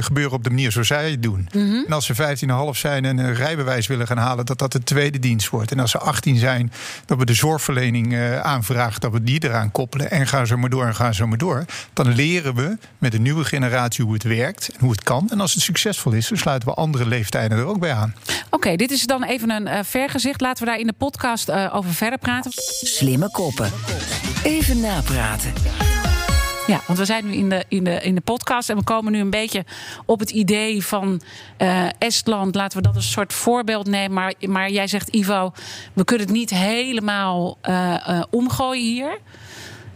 [0.00, 1.48] gebeuren op de manier zoals zij het doen.
[1.52, 1.84] Mm -hmm.
[1.86, 5.18] En als ze 15,5 zijn en een rijbewijs willen gaan halen, dat dat de tweede
[5.18, 5.70] dienst wordt.
[5.70, 6.72] En als ze 18 zijn,
[7.06, 10.10] dat we de zorgverlening uh, aanvragen, dat we die eraan koppelen.
[10.10, 11.64] En gaan zo maar door en gaan zo maar door.
[11.92, 15.30] Dan leren we met de nieuwe generatie hoe het werkt en hoe het kan.
[15.30, 18.14] En als het succesvol is, dan sluiten we andere leeftijden er ook bij aan.
[18.26, 20.40] Oké, okay, dit is dan even een uh, vergezicht.
[20.40, 22.50] Laten we daar in de podcast uh, over verder praten.
[22.82, 23.72] Slimme koppen.
[24.42, 25.52] Even napraten.
[26.66, 29.12] Ja, want we zijn nu in de, in, de, in de podcast en we komen
[29.12, 29.64] nu een beetje
[30.06, 31.20] op het idee van
[31.58, 32.54] uh, Estland.
[32.54, 34.12] Laten we dat als een soort voorbeeld nemen.
[34.12, 35.52] Maar, maar jij zegt, Ivo,
[35.92, 39.18] we kunnen het niet helemaal uh, uh, omgooien hier.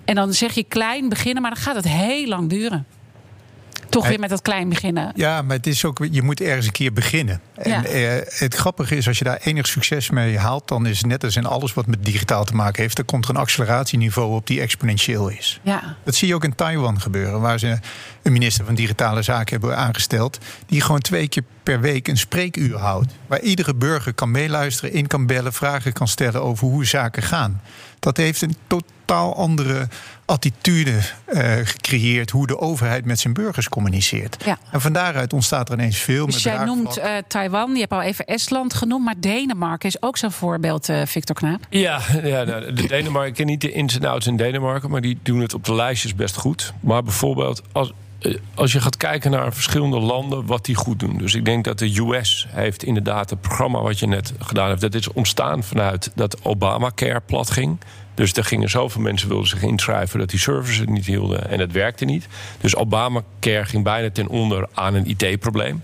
[0.05, 2.87] En dan zeg je klein beginnen, maar dan gaat het heel lang duren.
[3.91, 5.13] Toch weer met dat klein beginnen.
[5.15, 7.41] Ja, maar het is ook, je moet ergens een keer beginnen.
[7.55, 11.07] En eh, het grappige is, als je daar enig succes mee haalt, dan is het
[11.07, 14.35] net als in alles wat met digitaal te maken heeft, er komt er een acceleratieniveau
[14.35, 15.61] op die exponentieel is.
[15.63, 15.97] Ja.
[16.05, 17.79] Dat zie je ook in Taiwan gebeuren, waar ze
[18.23, 22.77] een minister van Digitale Zaken hebben aangesteld, die gewoon twee keer per week een spreekuur
[22.77, 23.13] houdt.
[23.27, 27.63] Waar iedere burger kan meeluisteren, in kan bellen, vragen kan stellen over hoe zaken gaan.
[27.99, 29.89] Dat heeft een totaal andere
[30.25, 34.45] attitude uh, gecreëerd hoe de overheid met zijn burgers communiceert.
[34.45, 34.59] Ja.
[34.71, 37.93] En van daaruit ontstaat er ineens veel Dus meer jij noemt uh, Taiwan, je hebt
[37.93, 41.67] al even Estland genoemd, maar Denemarken is ook zo'n voorbeeld, uh, Victor Knaap.
[41.71, 45.01] Ja, ja nou, de Denemarken, ik ken niet de ins en outs in Denemarken, maar
[45.01, 46.73] die doen het op de lijstjes best goed.
[46.81, 47.93] Maar bijvoorbeeld als,
[48.55, 51.19] als je gaat kijken naar verschillende landen, wat die goed doen.
[51.19, 54.81] Dus ik denk dat de US heeft inderdaad het programma wat je net gedaan hebt.
[54.81, 57.79] Dat is ontstaan vanuit dat Obamacare plat ging.
[58.19, 61.61] Dus er gingen zoveel mensen wilden zich inschrijven dat die servers het niet hielden en
[61.61, 62.27] het werkte niet.
[62.61, 65.83] Dus Obamacare ging bijna ten onder aan een IT-probleem.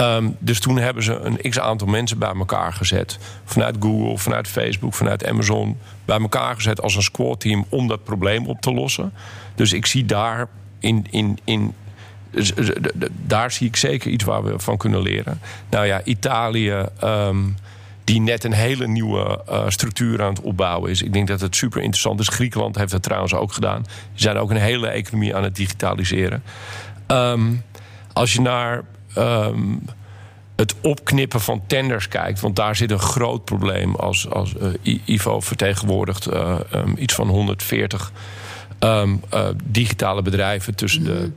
[0.00, 3.18] Um, dus toen hebben ze een x aantal mensen bij elkaar gezet.
[3.44, 5.78] Vanuit Google, vanuit Facebook, vanuit Amazon.
[6.04, 9.12] Bij elkaar gezet als een squad-team om dat probleem op te lossen.
[9.54, 11.06] Dus ik zie daar in.
[11.10, 11.74] in, in
[13.26, 15.40] daar zie ik zeker iets waar we van kunnen leren.
[15.70, 16.86] Nou ja, Italië.
[17.04, 17.56] Um,
[18.04, 21.02] die net een hele nieuwe uh, structuur aan het opbouwen is.
[21.02, 22.28] Ik denk dat het super interessant is.
[22.28, 23.82] Griekenland heeft dat trouwens ook gedaan.
[23.82, 26.42] Die zijn ook een hele economie aan het digitaliseren.
[27.06, 27.62] Um,
[28.12, 28.84] als je naar
[29.18, 29.82] um,
[30.56, 32.40] het opknippen van tenders kijkt.
[32.40, 33.94] Want daar zit een groot probleem.
[33.94, 38.12] Als, als eh, Ivo vertegenwoordigt uh, um, iets van 140
[38.80, 41.30] um, uh, digitale bedrijven tussen de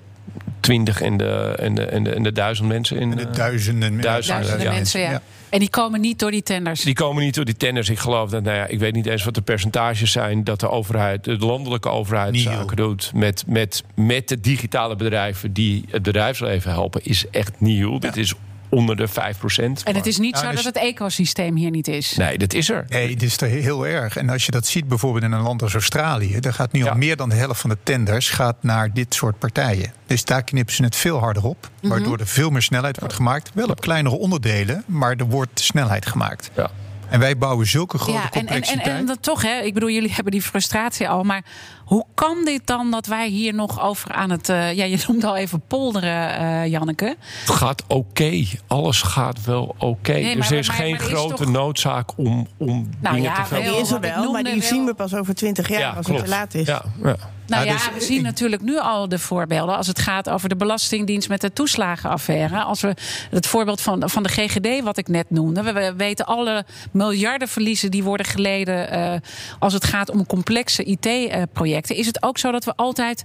[0.66, 2.98] 20 en de, en de, en de, en de duizend mensen.
[2.98, 4.72] In, En de duizenden, duizenden, Duizenden ja.
[4.72, 5.12] mensen, ja.
[5.12, 5.22] Ja.
[5.50, 6.82] En die komen niet door die tenders.
[6.82, 7.90] Die komen niet door die tenders.
[7.90, 10.70] Ik geloof dat, nou ja, ik weet niet eens wat de percentages zijn dat de
[10.70, 16.72] overheid, de landelijke overheid zaken doet met, met, met de digitale bedrijven die het bedrijfsleven
[16.72, 18.00] helpen, is echt nieuw.
[18.00, 18.34] Dit is
[18.70, 19.84] onder de 5 procent.
[19.84, 22.16] En het is niet zo dus- dat het ecosysteem hier niet is.
[22.16, 22.86] Nee, dat is er.
[22.90, 24.18] Nee, dit is toch heel erg.
[24.18, 26.90] En als je dat ziet bijvoorbeeld in een land als Australië, daar gaat nu Ja.
[26.90, 29.94] al meer dan de helft van de tenders gaat naar dit soort partijen.
[30.08, 31.92] Dus daar knippen ze het veel harder op, Mhm.
[31.92, 33.52] waardoor er veel meer snelheid wordt gemaakt.
[33.54, 36.50] Wel op kleinere onderdelen, maar er wordt snelheid gemaakt.
[36.56, 36.70] Ja.
[37.10, 38.98] En wij bouwen zulke grote Ja, en, en, en, complexiteit.
[38.98, 39.60] en dat toch, hè?
[39.62, 41.24] Ik bedoel, jullie hebben die frustratie al.
[41.24, 41.44] Maar
[41.86, 44.50] hoe kan dit dan dat wij hier nog over aan het.
[44.50, 47.16] eh, ja, je noemde al even polderen, eh, Janneke.
[47.46, 48.44] Het gaat oké.
[48.68, 50.12] Alles gaat wel oké.
[50.12, 53.32] Nee, dus er is maar- geen maar is noodzaak toch- noodzaak om, om Nou dingen
[53.32, 53.72] ja, te veel wel.
[53.72, 56.18] Die is er wel, maar die wel- zien we pas over twintig jaar als het
[56.18, 56.68] te laat is.
[56.68, 57.16] Ja, ja.
[57.48, 59.78] Nou Ja, ja, dus we zien ik- natuurlijk nu al de voorbeelden.
[59.78, 62.60] Als het gaat over de Belastingdienst met de toeslagenaffaire.
[62.64, 62.94] Als we
[63.30, 65.62] het voorbeeld van, van de GGD, wat ik net noemde.
[65.64, 68.90] We, we weten alle miljardenverliezen die worden geleden.
[68.90, 69.14] eh,
[69.60, 71.96] als het gaat om complexe IT-projecten.
[71.96, 73.24] Is het ook zo dat we altijd.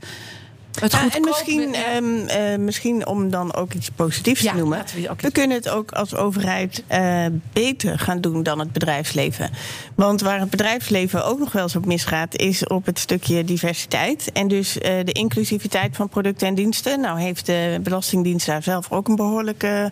[0.80, 4.58] Het Ja, goedkoop en misschien, ehm, eh, misschien om dan ook iets positiefs Ja, te
[4.58, 4.84] noemen.
[5.16, 9.50] we kunnen het ook als overheid eh, beter gaan doen dan het bedrijfsleven.
[9.94, 14.32] Want waar het bedrijfsleven ook nog wel eens op misgaat, is op het stukje diversiteit.
[14.32, 17.00] En dus eh, de inclusiviteit van producten en diensten.
[17.00, 19.90] Nou heeft de Belastingdienst daar zelf ook een behoorlijke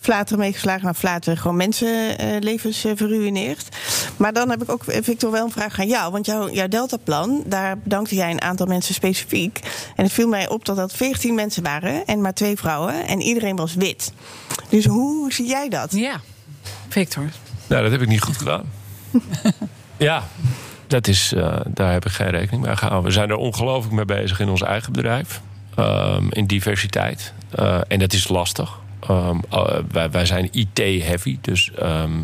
[0.00, 0.82] flater mee geslagen.
[0.82, 3.68] Nou, flater gewoon mensenlevens eh, verruineerd.
[4.16, 6.12] Maar dan heb ik ook, Victor, wel een vraag aan jou.
[6.12, 9.60] Want jouw, jouw Deltaplan, daar bedankte jij een aantal mensen specifiek.
[9.96, 13.06] En het viel mij op dat dat 14 mensen waren en maar twee vrouwen.
[13.06, 14.12] En iedereen was wit.
[14.68, 15.92] Dus hoe zie jij dat?
[15.92, 16.20] Ja,
[16.88, 17.28] Victor.
[17.66, 18.64] Nou, dat heb ik niet goed gedaan.
[19.96, 20.22] ja,
[20.86, 23.06] dat is, eh, daar heb ik geen rekening mee gehouden.
[23.08, 25.40] We zijn er ongelooflijk mee bezig in ons eigen bedrijf.
[25.74, 27.32] ehm, in diversiteit.
[27.50, 28.78] Eh, en dat is lastig.
[29.00, 31.38] Ehm, eh, wij, wij zijn IT-heavy.
[31.40, 32.20] Dus ehm,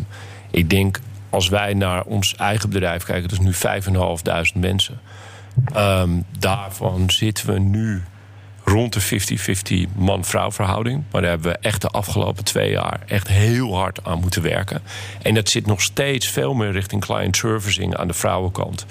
[0.51, 3.29] ik denk, als wij naar ons eigen bedrijf kijken...
[3.29, 4.99] dat is nu 5.500 mensen.
[5.73, 6.09] Ehm,
[6.39, 8.03] daarvan zitten we nu
[8.63, 9.01] rond de
[9.87, 11.03] 50-50 man-vrouw verhouding.
[11.11, 14.81] Maar daar hebben we echt de afgelopen twee jaar echt heel hard aan moeten werken.
[15.21, 18.85] En dat zit nog steeds veel meer richting client servicing aan de vrouwenkant.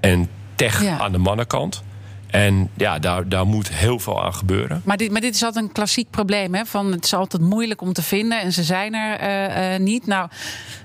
[0.00, 0.98] En tech Ja.
[0.98, 1.82] aan de mannenkant.
[2.32, 4.82] En ja, daar, daar moet heel veel aan gebeuren.
[4.84, 6.54] Maar dit, maar dit is altijd een klassiek probleem.
[6.54, 6.64] Hè?
[6.64, 10.06] Van het is altijd moeilijk om te vinden en ze zijn er eh, eh, niet.
[10.06, 10.28] Nou,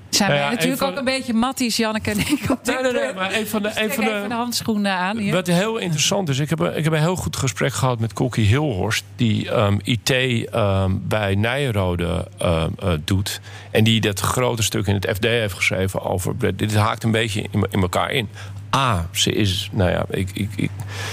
[0.09, 2.45] zijn Nou wij ja, natuurlijk ook een beetje matties, Janneke en ik.
[2.49, 4.35] op Nee, nee, nee, maar een van de- Dus een trek van de- even de
[4.35, 5.17] handschoenen aan.
[5.17, 5.33] Hier.
[5.33, 8.13] Wat heel interessant is, ik heb, een, ik heb een heel goed gesprek gehad met
[8.13, 13.39] Kokkie Hilhorst, die ehm, IT ehm, bij Nijenrode ehm, eh, doet.
[13.71, 16.55] En die dat grote stuk in het FD heeft geschreven over.
[16.55, 18.29] Dit haakt een beetje in, in elkaar in.
[18.75, 20.71] A, ze is, nou ja, ik, ik, ik,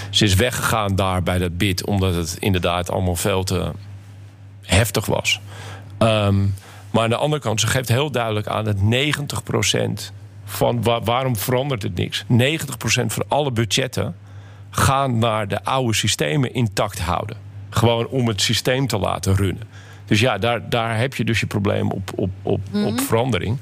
[0.09, 3.71] ze is weggegaan daar bij dat bid, omdat het inderdaad allemaal veel te
[4.61, 5.39] heftig was.
[5.97, 6.39] Ehm,
[6.91, 10.11] maar aan de andere kant, ze geeft heel duidelijk aan dat 90%
[10.45, 12.23] van wa- waarom verandert het niks?
[12.27, 14.15] 90% van alle budgetten
[14.69, 17.37] gaan naar de oude systemen intact houden.
[17.69, 19.67] Gewoon om het systeem te laten runnen.
[20.05, 23.57] Dus ja, daar, daar heb je dus je probleem op, op, op, op verandering.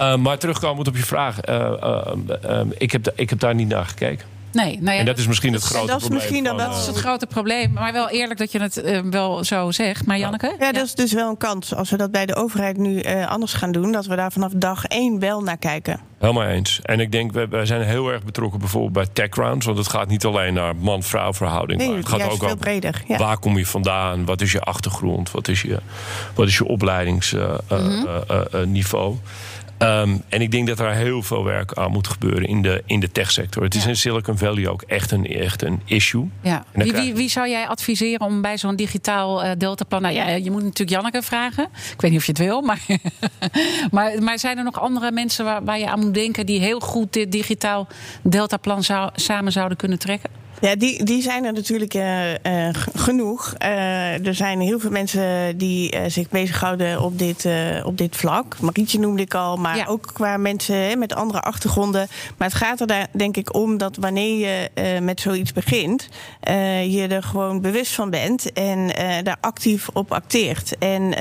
[0.00, 1.48] Uh, maar terugkomend op je vraag.
[1.48, 2.12] uh, uh,
[2.44, 4.26] uh, ik, heb ik heb daar niet naar gekeken.
[4.54, 6.18] Nee, nou ja, en dat is misschien het grote dat is probleem.
[6.18, 7.72] misschien van, wel- dat is uh, het grote probleem.
[7.72, 10.06] Maar wel eerlijk dat je het eh, wel zo zegt.
[10.06, 10.56] Maar Janneke?
[10.58, 11.74] Ja, dat is dus wel een kans.
[11.74, 14.52] Als we dat bij de overheid nu eh, anders gaan doen, dat we daar vanaf
[14.56, 16.00] dag één wel naar kijken.
[16.18, 16.80] Helemaal eens.
[16.82, 19.66] En ik denk, wij, zijn heel erg betrokken bijvoorbeeld bij tech rounds.
[19.66, 21.78] Want het gaat niet alleen naar man-vrouw verhouding.
[21.80, 23.18] Nee, maar het gaat juist ook veel over breder, ja.
[23.18, 24.24] waar kom je vandaan?
[24.24, 25.30] Wat is je achtergrond?
[25.30, 25.78] Wat is je,
[26.34, 29.16] wat is je opleidingsniveau?
[29.78, 33.00] Ehm, en ik denk dat er heel veel werk aan moet gebeuren in de, in
[33.00, 33.62] de techsector.
[33.62, 36.30] Het is in Silicon Valley ook echt een, echt een issue.
[36.40, 36.64] Ja.
[36.72, 40.02] Wie, wie, wie zou jij adviseren om bij zo'n digitaal eh, deltaplan...
[40.02, 41.64] Nou ja, je moet natuurlijk Janneke vragen.
[41.64, 42.80] Ik weet niet of je het wil, maar...
[43.90, 46.46] maar, maar zijn er nog andere mensen waar, waar je aan moet denken...
[46.46, 47.86] die heel goed dit digitaal
[48.22, 50.43] deltaplan zou, samen zouden kunnen trekken?
[50.60, 53.54] Ja, die, die zijn er natuurlijk eh, eh, genoeg.
[53.58, 57.48] Eh, er zijn heel veel mensen die zich bezighouden op dit,
[57.84, 58.60] op dit vlak.
[58.60, 59.86] Marietje noemde ik al, maar Ja.
[59.86, 62.06] ook qua mensen met andere achtergronden.
[62.36, 66.08] Maar het gaat er daar denk ik om dat wanneer je met zoiets begint,
[66.86, 68.86] je er gewoon bewust van bent en
[69.24, 70.78] daar actief op acteert.
[70.78, 71.14] En.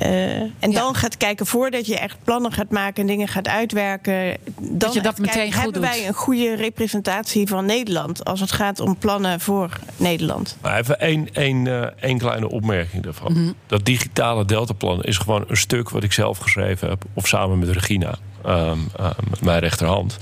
[0.00, 0.80] Eh, en Ja.
[0.80, 4.36] dan gaat kijken voordat je echt plannen gaat maken en dingen gaat uitwerken.
[4.60, 5.90] Dan je dat echt kijken, meteen goed hebben doet.
[5.90, 10.56] wij een goede representatie van Nederland als het gaat om plannen voor Nederland.
[10.62, 13.32] Maar even één, één, eh, één kleine opmerking daarvan.
[13.32, 13.52] Mhm.
[13.66, 17.04] Dat digitale deltaplan is gewoon een stuk wat ik zelf geschreven heb.
[17.14, 20.18] Of samen met Regina, ehm, ehm, mijn rechterhand.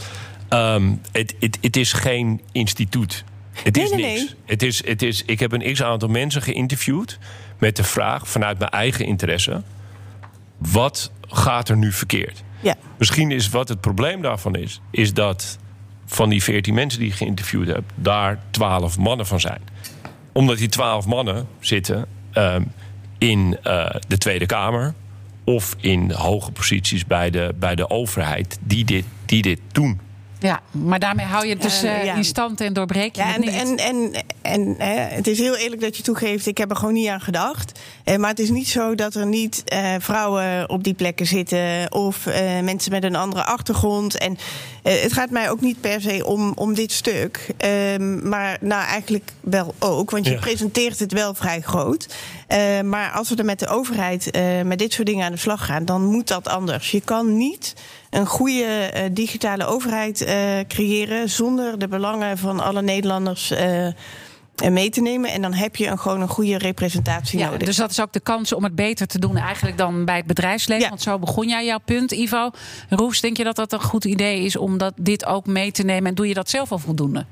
[0.48, 3.24] Ehm, Het het- het is geen instituut.
[3.62, 4.18] Het Nee, is nee, niks.
[4.20, 4.28] nee.
[4.46, 7.18] Het is, het is, ik heb een x-aantal mensen geïnterviewd...
[7.58, 9.62] met de vraag, vanuit mijn eigen interesse...
[10.58, 12.42] wat gaat er nu verkeerd?
[12.60, 12.74] Ja.
[12.98, 14.80] Misschien is wat het probleem daarvan is...
[14.90, 15.58] is dat
[16.06, 17.82] van die 14 mensen die ik geïnterviewd heb...
[17.94, 19.60] daar 12 mannen van zijn.
[20.32, 22.62] Omdat die 12 mannen zitten ehm,
[23.18, 24.94] in eh, de Tweede Kamer...
[25.44, 30.00] of in hoge posities bij de, bij de overheid die dit, die dit doen.
[30.40, 32.14] Ja, maar daarmee hou je het dus ja.
[32.14, 33.50] in stand en doorbreek je Ja, het en, niet.
[33.54, 36.94] en, en, en hè, het is heel eerlijk dat je toegeeft, ik heb er gewoon
[36.94, 37.78] niet aan gedacht.
[38.04, 41.92] Eh, maar het is niet zo dat er niet eh, vrouwen op die plekken zitten
[41.92, 44.18] of eh, mensen met een andere achtergrond.
[44.18, 44.38] En
[44.82, 47.46] eh, het gaat mij ook niet per se om, om dit stuk.
[47.56, 50.38] Ehm, maar nou, eigenlijk wel ook, want je Ja.
[50.38, 52.14] presenteert het wel vrij groot.
[52.46, 55.38] Eh, maar als we er met de overheid eh, met dit soort dingen aan de
[55.38, 56.90] slag gaan, dan moet dat anders.
[56.90, 57.74] Je kan niet
[58.10, 60.24] een goede digitale overheid
[60.68, 63.92] creëren zonder de belangen van alle Nederlanders eh, eh,
[64.70, 65.30] mee te nemen.
[65.30, 67.66] En dan heb je een, gewoon een goede representatie Ja, nodig.
[67.66, 70.26] dus dat is ook de kans om het beter te doen eigenlijk dan bij het
[70.26, 70.82] bedrijfsleven.
[70.82, 70.88] Ja.
[70.88, 72.50] Want zo begon jij jouw punt, Ivo.
[72.88, 75.82] Roes, denk je dat dat een goed idee is om dat, dit ook mee te
[75.82, 76.08] nemen?
[76.08, 77.24] En doe je dat zelf al voldoende?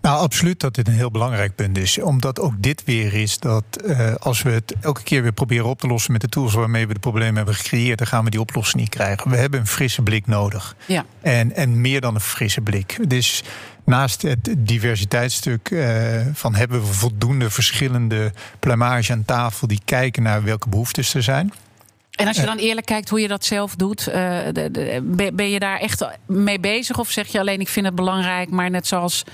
[0.00, 1.98] Nou, absoluut dat dit een heel belangrijk punt is.
[1.98, 5.80] Omdat ook dit weer is dat eh, als we het elke keer weer proberen op
[5.80, 8.40] te lossen met de tools waarmee we de problemen hebben gecreëerd, dan gaan we die
[8.40, 9.30] oplossing niet krijgen.
[9.30, 10.76] We hebben een frisse blik nodig.
[10.86, 11.04] Ja.
[11.20, 12.98] En, en meer dan een frisse blik.
[13.08, 13.42] Dus
[13.84, 20.44] naast het diversiteitsstuk eh, van hebben we voldoende verschillende plumage aan tafel die kijken naar
[20.44, 21.52] welke behoeftes er zijn.
[22.10, 24.38] En als je dan eerlijk kijkt hoe je dat zelf doet, eh,
[25.32, 26.98] ben je daar echt mee bezig?
[26.98, 29.24] Of zeg je alleen ik vind het belangrijk, maar net zoals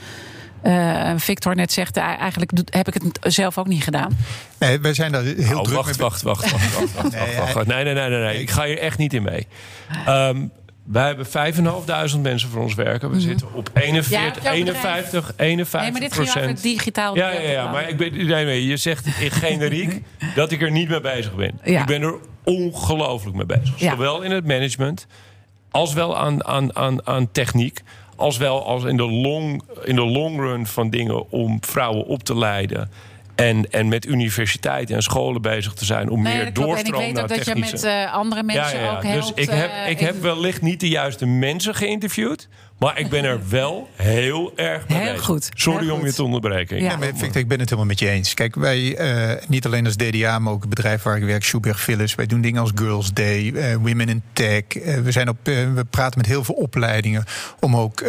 [0.65, 4.17] eh, Victor net zegt, eh, eigenlijk heb ik het zelf ook niet gedaan?
[4.59, 7.37] Nee, wij zijn daar heel Oh, druk wacht, mee wacht, wacht, wacht, wacht, wacht, wacht,
[7.37, 7.67] wacht, wacht.
[7.67, 8.41] Nee, nee, nee, nee, nee.
[8.41, 9.47] Ik ga hier echt niet in mee.
[10.07, 10.47] Ehm,
[10.85, 13.11] wij hebben 5.500 mensen voor ons werken.
[13.11, 17.17] We zitten op 41, Ja, jouw 51, 51 Nee, maar dit ging over digitaal.
[17.17, 20.03] Ja, ja, ja, maar ik ben, nee, nee, je zegt in generiek
[20.35, 21.61] dat ik er niet mee bezig ben.
[21.65, 21.81] Ja.
[21.81, 23.79] Ik ben er ongelooflijk mee bezig.
[23.81, 23.91] Ja.
[23.91, 25.07] Zowel in het management,
[25.71, 27.81] als wel aan, aan, aan, aan techniek...
[28.17, 32.23] als wel als in de, long, in de long run van dingen om vrouwen op
[32.23, 32.91] te leiden...
[33.35, 36.71] En, en met universiteiten en scholen bezig te zijn om Nee, meer dat klopt.
[36.71, 37.87] En ik doorstroom weet naar ook dat je technische...
[37.87, 39.37] met eh, andere mensen ook helpt.
[39.37, 42.49] Dus ik heb, eh, ik heb wellicht niet de juiste mensen geïnterviewd.
[42.79, 45.25] Maar ik ben er wel heel erg mee Heel bezig.
[45.25, 46.09] goed, Sorry heel om goed.
[46.09, 46.77] je te onderbreken.
[46.83, 46.91] Ja.
[46.91, 48.35] Ja, maar Victor, ik ben het helemaal met je eens.
[48.35, 51.81] Kijk, wij, eh, niet alleen als DDA, maar ook het bedrijf waar ik werk, Schubert
[51.81, 52.15] Philips.
[52.15, 54.65] Wij doen dingen als Girls Day, Women in Tech.
[55.03, 57.25] We, zijn op, we praten met heel veel opleidingen
[57.61, 58.03] om ook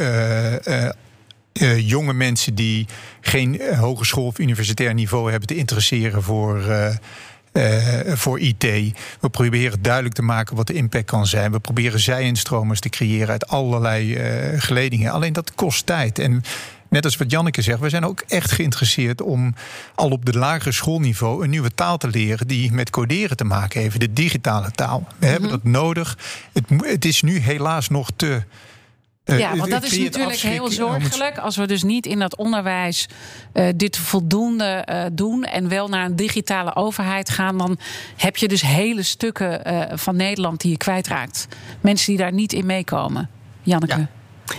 [1.55, 2.87] eh, jonge mensen die
[3.21, 6.61] geen eh, hogeschool of universitair niveau hebben te interesseren voor.
[6.61, 6.95] eh,
[8.13, 8.63] voor IT.
[9.19, 11.51] We proberen duidelijk te maken wat de impact kan zijn.
[11.51, 14.17] We proberen zij-instromers te creëren uit allerlei
[14.59, 15.11] geledingen.
[15.11, 16.19] Alleen dat kost tijd.
[16.19, 16.43] En
[16.89, 19.55] net als wat Janneke zegt, we zijn ook echt geïnteresseerd om
[19.95, 23.81] al op de lagere schoolniveau een nieuwe taal te leren die met coderen te maken
[23.81, 25.07] heeft, de digitale taal.
[25.17, 26.17] We hebben dat nodig.
[26.53, 28.43] Het, het is nu helaas nog te.
[29.25, 31.37] Eh, Ja, want dat is natuurlijk heel zorgelijk.
[31.37, 33.07] Als we dus niet in dat onderwijs
[33.53, 37.77] eh, dit voldoende eh, doen en wel naar een digitale overheid gaan, dan
[38.17, 41.47] heb je dus hele stukken eh, van Nederland die je kwijtraakt.
[41.81, 43.29] Mensen die daar niet in meekomen.
[43.61, 43.97] Janneke.
[43.97, 44.09] Ja.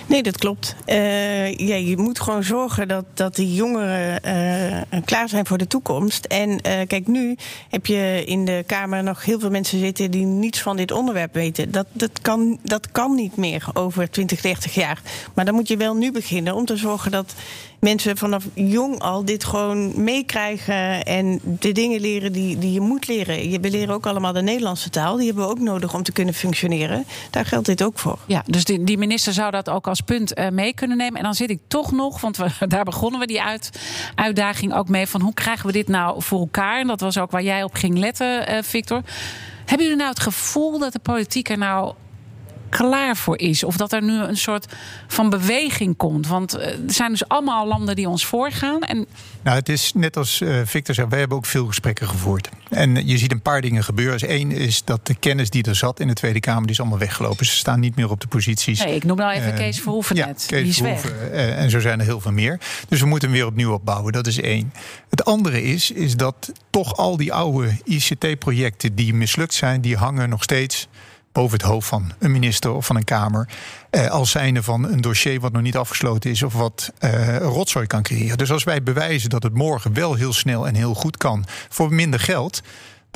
[0.07, 0.77] Nee, dat klopt.
[0.85, 5.66] Eh, ja, je moet gewoon zorgen dat, dat die jongeren eh, klaar zijn voor de
[5.66, 6.25] toekomst.
[6.25, 7.37] En eh, kijk, nu
[7.70, 11.35] heb je in de Kamer nog heel veel mensen zitten die niets van dit onderwerp
[11.35, 11.70] weten.
[11.70, 15.01] Dat, dat, kan, dat kan niet meer over 20, 30 jaar.
[15.35, 17.35] Maar dan moet je wel nu beginnen om te zorgen dat
[17.81, 23.09] mensen vanaf jong al dit gewoon meekrijgen en de dingen leren die, die je moet
[23.09, 23.51] leren.
[23.51, 25.16] Je- We leren ook allemaal de Nederlandse taal.
[25.16, 27.05] Die hebben we ook nodig om te kunnen functioneren.
[27.31, 28.18] Daar geldt dit ook voor.
[28.27, 31.18] Ja, dus die, die minister zou dat ook als punt eh, mee kunnen nemen.
[31.18, 33.70] En dan zit ik toch nog, want we, daar begonnen we die uit,
[34.14, 35.06] uitdaging ook mee...
[35.06, 36.80] van hoe krijgen we dit nou voor elkaar?
[36.80, 39.02] En dat was ook waar jij op ging letten, eh, Victor.
[39.64, 41.94] Hebben jullie nou het gevoel dat de politiek er nou
[42.68, 43.64] klaar voor is?
[43.64, 44.66] Of dat er nu een soort
[45.07, 46.26] van beweging komt?
[46.26, 48.81] Want eh, er zijn dus allemaal landen die ons voorgaan.
[48.83, 49.07] En
[49.42, 52.48] Nou, het is net als eh, Victor zei, wij hebben ook veel gesprekken gevoerd.
[52.70, 54.18] En je ziet een paar dingen gebeuren.
[54.18, 56.81] Dus één is dat de kennis die er zat in de Tweede Kamer, die is
[56.81, 57.46] allemaal weggelopen.
[57.46, 58.85] Ze staan niet meer op de posities.
[58.85, 60.44] nee, ik noem nou even Eh, Kees Verhoeven ja, net.
[60.46, 61.00] Kees die is weg.
[61.00, 62.61] Verhoeven, eh, en zo zijn er heel veel meer.
[62.88, 64.12] Dus we moeten hem weer opnieuw opbouwen.
[64.12, 64.72] Dat is één.
[65.11, 70.29] Het andere is, is dat toch al die oude ICT-projecten die mislukt zijn, die hangen
[70.29, 70.88] nog steeds
[71.37, 73.48] boven het hoofd van een minister of van een Kamer.
[73.90, 77.87] Eh, als zijnde van een dossier wat nog niet afgesloten is of wat eh, rotzooi
[77.87, 78.38] kan creëren.
[78.38, 81.94] Dus als wij bewijzen dat het morgen wel heel snel en heel goed kan voor
[81.94, 82.63] minder geld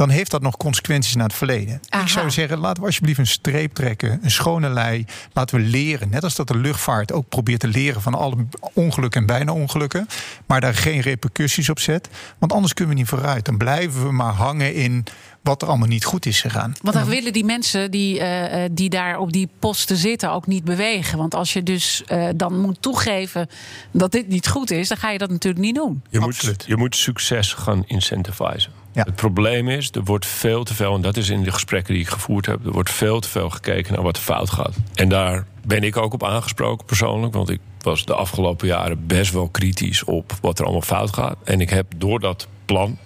[0.01, 1.80] dan heeft dat nog consequenties naar het verleden.
[1.88, 2.03] Aha.
[2.03, 5.05] Ik zou zeggen, laten we alsjeblieft een streep trekken, een schone lei.
[5.32, 9.20] Laten we leren, net als dat de luchtvaart ook probeert te leren van alle ongelukken
[9.20, 10.07] en bijna ongelukken,
[10.46, 12.09] maar daar geen repercussies op zet.
[12.38, 13.44] Want anders kunnen we niet vooruit.
[13.44, 15.05] Dan blijven we maar hangen in
[15.42, 16.74] wat er allemaal niet goed is gegaan.
[16.82, 20.46] Want dan willen die mensen die, eh, eh, die daar op die posten zitten ook
[20.46, 21.18] niet bewegen.
[21.18, 23.48] Want als je dus eh, dan moet toegeven
[23.90, 26.03] dat dit niet goed is, dan ga je dat natuurlijk niet doen.
[26.11, 26.64] Je moet, Absoluut.
[26.66, 28.80] je moet succes gaan incentivizen.
[28.93, 29.03] Ja.
[29.05, 32.03] Het probleem is, er wordt veel te veel, en dat is in de gesprekken die
[32.03, 34.74] ik gevoerd heb, er wordt veel te veel gekeken naar wat er fout gaat.
[34.95, 39.32] En daar ben ik ook op aangesproken persoonlijk, want ik was de afgelopen jaren best
[39.32, 41.36] wel kritisch op wat er allemaal fout gaat.
[41.45, 42.99] En ik heb door dat plan,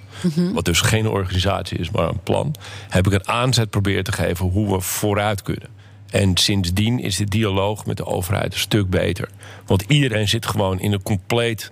[0.53, 2.55] wat dus geen organisatie is, maar een plan,
[2.89, 5.69] heb ik een aanzet proberen te geven hoe we vooruit kunnen.
[6.11, 9.29] En sindsdien is de dialoog met de overheid een stuk beter.
[9.67, 11.71] Want iedereen zit gewoon in een compleet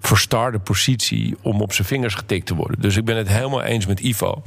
[0.00, 2.80] verstarde positie om op zijn vingers getikt te worden.
[2.80, 4.42] Dus ik ben het helemaal eens met Ivo.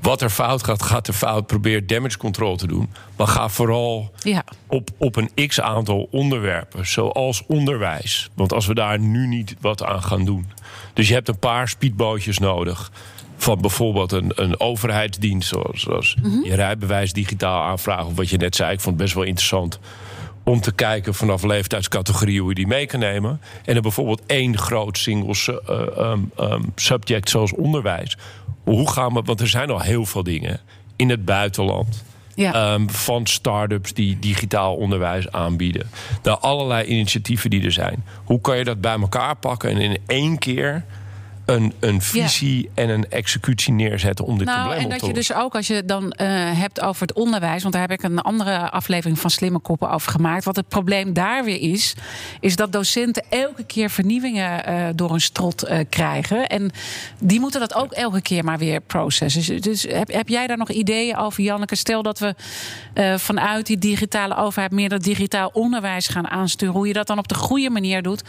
[0.00, 1.46] Wat er fout gaat, gaat er fout.
[1.46, 2.88] Probeer damage control te doen.
[3.16, 4.44] Maar ga vooral Ja.
[4.66, 8.30] op, op een x aantal onderwerpen, zoals onderwijs.
[8.34, 10.46] Want als we daar nu niet wat aan gaan doen.
[10.92, 12.90] Dus je hebt een paar speedbootjes nodig.
[13.36, 18.06] Van bijvoorbeeld een, een overheidsdienst, zoals, zoals je rijbewijs digitaal aanvragen.
[18.06, 19.78] Of wat je net zei, ik vond het best wel interessant
[20.44, 23.40] om te kijken vanaf leeftijdscategorie hoe je die mee kan nemen.
[23.64, 25.80] En dan bijvoorbeeld één groot single su- eh,
[26.10, 28.16] um, um, subject zoals onderwijs.
[28.64, 30.60] Hoe gaan we, want er zijn al heel veel dingen
[30.96, 32.04] in het buitenland.
[32.34, 32.52] Ja.
[32.52, 35.90] Ehm, van start-ups die digitaal onderwijs aanbieden.
[36.22, 38.04] Naar allerlei initiatieven die er zijn.
[38.24, 40.84] Hoe kan je dat bij elkaar pakken en in één keer
[41.44, 45.06] een, een visie en een executie neerzetten om dit Nou, probleem en op dat te
[45.06, 45.34] je lossen?
[45.34, 46.28] dus ook als je dan eh,
[46.58, 50.12] hebt over het onderwijs, want daar heb ik een andere aflevering van Slimme Koppen over
[50.12, 50.44] gemaakt.
[50.44, 51.94] Wat het probleem daar weer is,
[52.40, 56.46] is dat docenten elke keer vernieuwingen eh, door een strot eh, krijgen.
[56.46, 56.70] En
[57.18, 59.46] die moeten dat ook elke keer maar weer processen.
[59.46, 61.76] Dus, dus heb, heb jij daar nog ideeën over, Janneke?
[61.76, 62.34] Stel dat we
[63.18, 66.74] vanuit die digitale overheid meer dat digitaal onderwijs gaan aansturen.
[66.74, 68.22] Hoe je dat dan op de goede manier doet,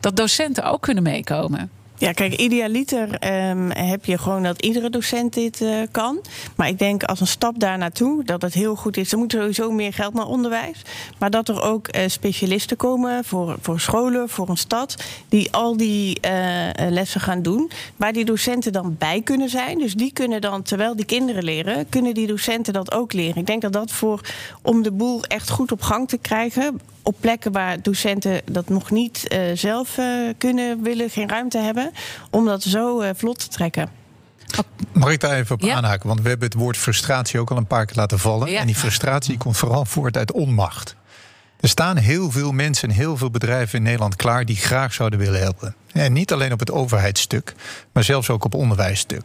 [0.00, 1.70] dat docenten ook kunnen meekomen.
[2.00, 6.20] Ja, kijk, idealiter ehm, heb je gewoon dat iedere docent dit eh, kan.
[6.56, 9.12] Maar ik denk als een stap daar naartoe dat het heel goed is.
[9.12, 10.82] Er moet sowieso meer geld naar onderwijs.
[11.18, 14.94] Maar dat er ook eh, specialisten komen voor, voor scholen, voor een stad.
[15.28, 17.70] Die al die eh, lessen gaan doen.
[17.96, 19.78] Waar die docenten dan bij kunnen zijn.
[19.78, 23.36] Dus die kunnen dan, terwijl die kinderen leren, kunnen die docenten dat ook leren.
[23.36, 24.20] Ik denk dat dat voor,
[24.62, 28.90] om de boel echt goed op gang te krijgen op plekken waar docenten dat nog
[28.90, 30.06] niet eh, zelf eh,
[30.38, 31.90] kunnen, willen, geen ruimte hebben,
[32.30, 33.90] om dat zo eh, vlot te trekken.
[34.92, 35.74] Mag ik daar even op Ja.
[35.74, 36.08] aanhaken?
[36.08, 38.50] Want we hebben het woord frustratie ook al een paar keer laten vallen.
[38.50, 38.60] Ja.
[38.60, 40.96] En die frustratie komt vooral voort uit onmacht.
[41.60, 45.18] Er staan heel veel mensen en heel veel bedrijven in Nederland klaar die graag zouden
[45.18, 45.74] willen helpen.
[45.92, 47.54] En niet alleen op het overheidsstuk,
[47.92, 49.22] maar zelfs ook op onderwijsstuk.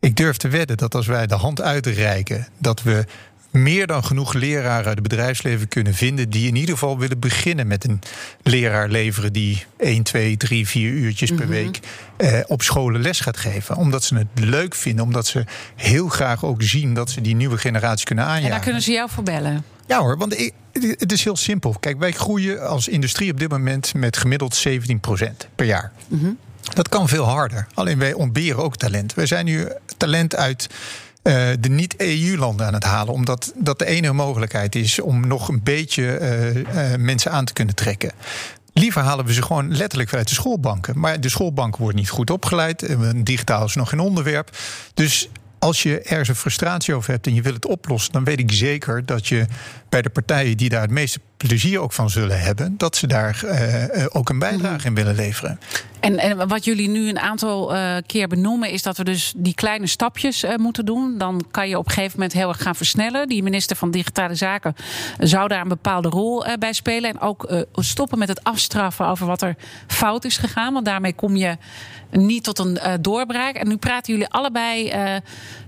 [0.00, 3.04] Ik durf te wedden dat als wij de hand uitreiken, dat we
[3.50, 6.30] meer dan genoeg leraren uit het bedrijfsleven kunnen vinden.
[6.30, 8.00] die in ieder geval willen beginnen met een
[8.42, 9.32] leraar leveren.
[9.32, 11.80] die 1, 2, 3, 4 uurtjes per week
[12.16, 13.76] eh, op scholen les gaat geven.
[13.76, 15.44] Omdat ze het leuk vinden, omdat ze
[15.76, 18.44] heel graag ook zien dat ze die nieuwe generatie kunnen aanjagen.
[18.44, 19.64] En daar kunnen ze jou voor bellen.
[19.86, 21.76] Ja hoor, want ik, het is heel simpel.
[21.80, 24.72] Kijk, wij groeien als industrie op dit moment met gemiddeld 17%
[25.54, 25.92] per jaar.
[26.74, 27.66] Dat kan veel harder.
[27.74, 29.14] Alleen wij ontberen ook talent.
[29.14, 30.68] Wij zijn nu talent uit
[31.22, 33.14] eh, de niet-EU-landen aan het halen.
[33.14, 37.52] Omdat dat de enige mogelijkheid is om nog een beetje eh, eh, mensen aan te
[37.52, 38.12] kunnen trekken.
[38.72, 40.98] Liever halen we ze gewoon letterlijk uit de schoolbanken.
[40.98, 42.96] Maar de schoolbanken worden niet goed opgeleid.
[43.24, 44.56] Digitaal is nog geen onderwerp.
[44.94, 48.38] Dus als je ergens een frustratie over hebt en je wil het oplossen, dan weet
[48.38, 49.46] ik zeker dat je
[49.88, 53.44] bij de partijen die daar het meeste plezier ook van zullen hebben, dat ze daar
[53.44, 55.60] eh, eh, ook een bijdrage in willen leveren.
[56.00, 59.54] En, en wat jullie nu een aantal eh, keer benoemen, is dat we dus die
[59.54, 61.18] kleine stapjes moeten doen.
[61.18, 63.28] Dan kan je op een gegeven moment heel erg gaan versnellen.
[63.28, 64.74] Die minister van Digitale Zaken
[65.18, 67.10] zou daar een bepaalde rol bij spelen.
[67.10, 70.72] En ook stoppen met het afstraffen over wat er fout is gegaan.
[70.72, 71.56] Want daarmee kom je
[72.10, 73.54] niet tot een doorbraak.
[73.54, 74.88] En nu praten jullie allebei,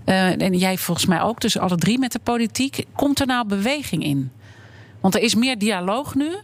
[0.05, 2.85] en jij volgens mij ook, dus alle drie met de politiek.
[2.95, 4.31] Komt er nou beweging in?
[5.03, 6.37] Want er is meer dialoog nu.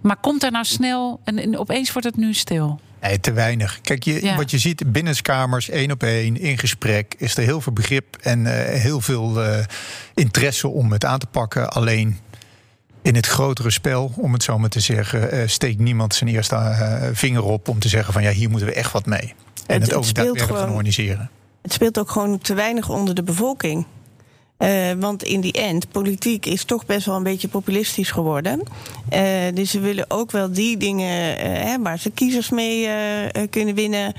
[0.00, 2.80] Maar komt er nou snel en, en opeens wordt het nu stil?
[3.00, 3.80] Nee, te weinig.
[3.80, 4.36] Kijk, je, Ja.
[4.36, 8.46] wat je ziet binnenskamers, één op één, in gesprek, is er heel veel begrip en
[8.46, 9.64] eh, heel veel eh,
[10.14, 11.68] interesse om het aan te pakken.
[11.70, 12.18] Alleen
[13.02, 17.10] in het grotere spel, om het zo maar te zeggen, eh, steekt niemand zijn eerste
[17.12, 19.34] vinger op om te zeggen van ja, hier moeten we echt wat mee.
[19.66, 21.30] En Het- het, ook daadwerkelijk gaan organiseren.
[21.62, 23.86] Het speelt ook gewoon te weinig onder de bevolking.
[24.58, 28.62] Uh, want in die end, politiek is toch best wel een beetje populistisch geworden.
[29.12, 29.20] Uh,
[29.54, 32.88] dus ze willen ook wel die dingen uh, hè, waar ze kiezers mee
[33.50, 34.12] kunnen winnen.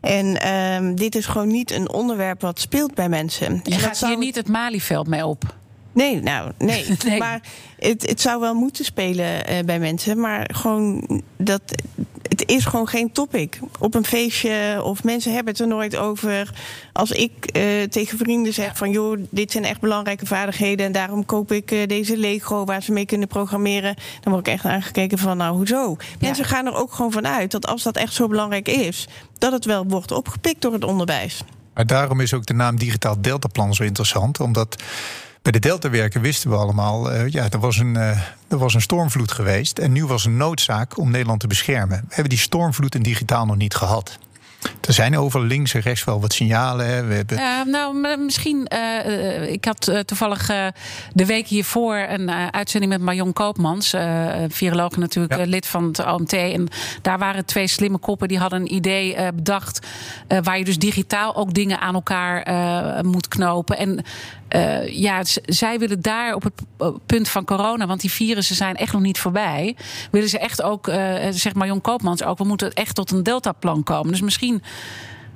[0.00, 3.60] En ehm, dit is gewoon niet een onderwerp wat speelt bij mensen.
[3.64, 5.54] Je gaat hier niet het Malieveld mee op.
[5.92, 6.84] Nee, nou, nee.
[7.06, 7.18] nee.
[7.18, 7.40] Maar
[7.78, 10.20] het, het zou wel moeten spelen uh, bij mensen.
[10.20, 11.62] Maar gewoon dat.
[12.22, 13.60] Het is gewoon geen topic.
[13.78, 16.50] Op een feestje of mensen hebben het er nooit over.
[16.92, 21.24] Als ik uh, tegen vrienden zeg van joh, dit zijn echt belangrijke vaardigheden en daarom
[21.24, 25.18] koop ik uh, deze Lego waar ze mee kunnen programmeren, dan word ik echt aangekeken
[25.18, 25.96] van nou hoezo?
[26.20, 29.52] Mensen gaan er ook gewoon van uit dat als dat echt zo belangrijk is, dat
[29.52, 31.44] het wel wordt opgepikt door het onderwijs.
[31.74, 34.82] Maar daarom is ook de naam Digitaal Deltaplan zo interessant, omdat
[35.42, 38.10] bij de Deltawerken wisten we allemaal, uh, ja, er was, een, uh,
[38.48, 39.78] er was een stormvloed geweest.
[39.78, 41.98] En nu was een noodzaak om Nederland te beschermen.
[42.00, 44.18] We hebben die stormvloed in digitaal nog niet gehad.
[44.80, 46.86] Er zijn over links en rechts wel wat signalen.
[46.86, 47.04] Hè.
[47.04, 47.38] We hebben...
[47.38, 48.68] Uh, nou, misschien.
[48.72, 50.46] Uh, ik had uh, toevallig
[51.12, 53.94] de week hiervoor een uitzending met Marion Koopmans,
[54.48, 55.44] viroloog natuurlijk, ja.
[55.44, 56.32] lid van het OMT.
[56.32, 56.68] En
[57.02, 59.86] daar waren twee slimme koppen die hadden een idee bedacht.
[60.42, 62.46] waar je dus digitaal ook dingen aan elkaar
[63.04, 63.76] moet knopen.
[63.76, 64.04] En
[64.54, 66.52] uh, ja, zij willen daar op het
[67.06, 69.76] punt van corona, want die virussen zijn echt nog niet voorbij.
[70.10, 73.22] Willen ze echt ook, uh, zeg maar Jon Koopmans ook, we moeten echt tot een
[73.22, 74.10] deltaplan komen.
[74.10, 74.62] Dus misschien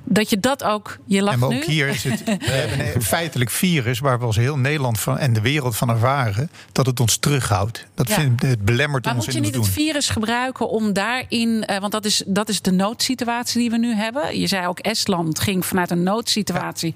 [0.08, 0.98] dat je dat ook.
[1.04, 1.62] Je lacht en ook nu.
[1.66, 2.24] hier is het.
[2.24, 5.88] We hebben een feitelijk virus waar we als heel Nederland van en de wereld van
[5.90, 7.86] ervaren dat het ons terughoudt.
[7.94, 8.14] Dat Ja.
[8.14, 9.84] vindt, het belemmert Maar ons moet je in niet het het doen.
[9.84, 11.64] virus gebruiken om daarin.
[11.64, 14.38] eh, want dat is, dat is de noodsituatie die we nu hebben.
[14.40, 16.94] Je zei ook Estland ging vanuit een noodsituatie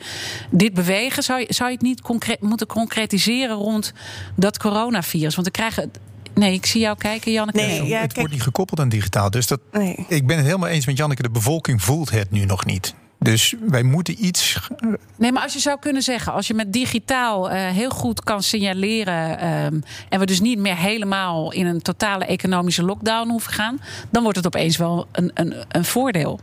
[0.50, 1.22] dit bewegen.
[1.22, 3.92] Zou je, zou je het niet concreet, moeten concretiseren rond
[4.36, 5.34] dat coronavirus?
[5.34, 5.90] Want we krijgen.
[6.34, 7.58] Nee, ik zie jou kijken, Janneke.
[7.60, 9.30] Nee, ja, het kijk- wordt niet gekoppeld aan digitaal.
[9.30, 10.04] Dus dat, Nee.
[10.08, 11.22] ik ben het helemaal eens met Janneke.
[11.22, 12.94] De bevolking voelt het nu nog niet.
[13.22, 14.68] Dus wij moeten iets.
[15.16, 18.42] Nee, maar als je zou kunnen zeggen, als je met digitaal eh, heel goed kan
[18.42, 19.38] signaleren.
[19.38, 23.80] ehm, en we dus niet meer helemaal in een totale economische lockdown hoeven gaan.
[24.10, 26.40] dan wordt het opeens wel een, een, een voordeel.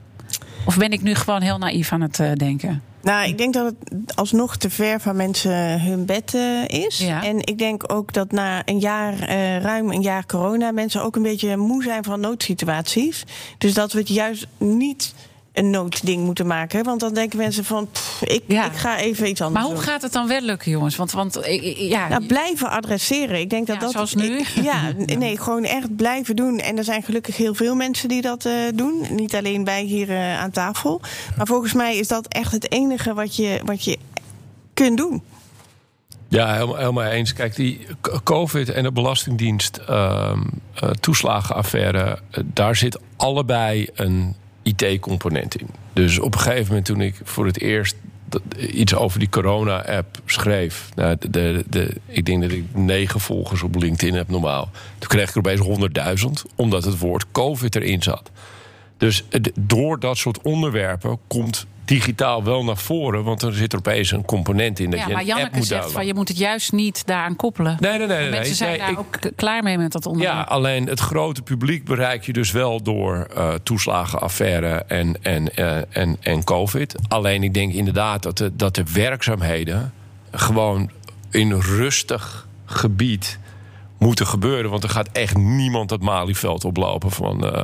[0.66, 2.82] Of ben ik nu gewoon heel naïef aan het eh, denken?
[3.02, 6.98] Nou, ik denk dat het alsnog te ver van mensen hun bed eh, is.
[6.98, 7.24] Ja.
[7.24, 11.16] En ik denk ook dat na een jaar, eh, ruim een jaar corona, mensen ook
[11.16, 13.24] een beetje moe zijn van noodsituaties.
[13.58, 15.14] Dus dat we het juist niet
[15.58, 16.84] een noodding moeten maken.
[16.84, 18.66] Want dan denken mensen van, pff, ik, Ja.
[18.66, 19.91] ik ga even iets anders Maar hoe doen.
[19.91, 20.95] gaat het dan wel lukken, jongens?
[20.95, 23.39] Want, want ik- ik- ja, Nou, blijven adresseren.
[23.39, 23.91] Ik denk dat Ja, dat.
[23.91, 24.38] zoals nu?
[24.38, 26.60] ik- ja, nee, gewoon echt blijven doen.
[26.60, 29.05] En er zijn gelukkig heel veel mensen die dat eh, doen.
[29.10, 31.01] Niet alleen wij hier eh, aan tafel.
[31.38, 33.97] Maar volgens mij is dat echt het enige wat je, wat je
[34.74, 35.22] kunt doen.
[36.30, 37.34] Ja, helemaal, helemaal eens.
[37.34, 37.86] Kijk, die
[38.24, 40.39] COVID en de Belastingdienst ehm,
[40.74, 44.36] eh, toeslagenaffaire, eh, daar zit allebei een
[44.68, 45.68] IT-component in.
[45.93, 47.95] Dus op een gegeven moment toen ik voor het eerst
[48.70, 50.89] iets over die corona-app schreef.
[50.95, 54.70] Nou, de, de, ik denk dat ik negen volgers op LinkedIn heb normaal.
[54.97, 55.89] Toen kreeg ik er opeens
[56.49, 58.32] 100.000, omdat het woord COVID erin zat.
[58.97, 59.24] Dus
[59.59, 63.24] door dat soort onderwerpen komt digitaal wel naar voren.
[63.24, 65.58] Want er zit er opeens een component in dat ja, je maar een app Janneke
[65.58, 67.78] moet zegt van je moet het juist niet daaraan koppelen.
[67.80, 68.18] Nee, nee, nee.
[68.18, 68.54] nee, Mensen nee.
[68.54, 70.36] zijn Nee, daar ik- ook klaar mee met dat onderwerp.
[70.36, 75.78] ja, alleen het grote publiek bereik je dus wel door eh toeslagenaffaire en, en, eh,
[75.90, 76.96] en, en COVID.
[77.08, 79.94] Alleen ik denk inderdaad dat de, dat de werkzaamheden
[80.32, 80.90] gewoon
[81.32, 83.40] in rustig gebied
[83.98, 84.70] moeten gebeuren.
[84.72, 87.46] Want er gaat echt niemand dat Malieveld oplopen van.
[87.54, 87.64] eh,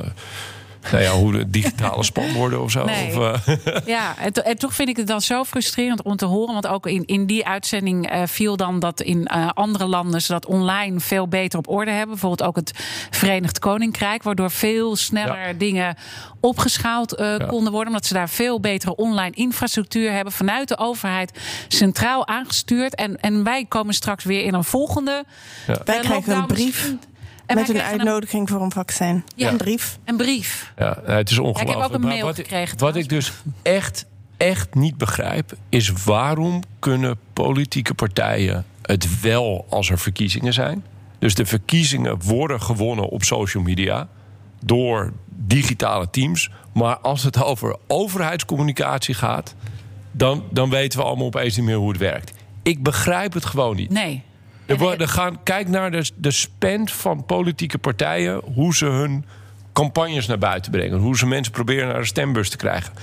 [0.91, 2.85] nou ja, hoe de digitale spanborden of zo.
[2.85, 3.19] Nee.
[3.19, 6.25] Of, eh, Ja, en, to- en toch vind ik het dan zo frustrerend om te
[6.25, 6.53] horen.
[6.53, 10.31] Want ook in, in die uitzending eh, viel dan dat in eh, andere landen ze
[10.31, 12.09] dat online veel beter op orde hebben.
[12.09, 12.71] Bijvoorbeeld ook het
[13.09, 15.53] Verenigd Koninkrijk, waardoor veel sneller Ja.
[15.53, 15.95] dingen
[16.39, 17.45] opgeschaald eh, Ja.
[17.45, 17.87] konden worden.
[17.89, 20.33] Omdat ze daar veel betere online infrastructuur hebben.
[20.33, 22.95] Vanuit de overheid centraal aangestuurd.
[22.95, 25.23] En, en wij komen straks weer in een volgende.
[25.67, 25.81] Ja.
[25.85, 26.93] Wij krijgen een brief.
[27.45, 29.23] En met een uitnodiging voor een vaccin.
[29.35, 29.49] Ja.
[29.49, 29.99] Een brief.
[30.05, 30.73] Een brief.
[30.77, 31.69] Ja, het is ongelooflijk.
[31.69, 33.31] ik heb ook een mail wat, gekregen Wat ik dus
[33.61, 34.05] echt,
[34.37, 40.85] echt niet begrijp, is waarom kunnen politieke partijen het wel als er verkiezingen zijn?
[41.19, 44.07] Dus de verkiezingen worden gewonnen op social media
[44.59, 46.49] door digitale teams.
[46.73, 49.55] Maar als het over overheidscommunicatie gaat,
[50.11, 52.33] dan, dan weten we allemaal opeens niet meer hoe het werkt.
[52.63, 53.89] Ik begrijp het gewoon niet.
[53.89, 54.23] Nee.
[54.65, 58.41] Er worden, gaan, kijk naar de, de spend van politieke partijen.
[58.53, 59.25] Hoe ze hun
[59.73, 60.99] campagnes naar buiten brengen.
[60.99, 62.93] Hoe ze mensen proberen naar de stembus te krijgen.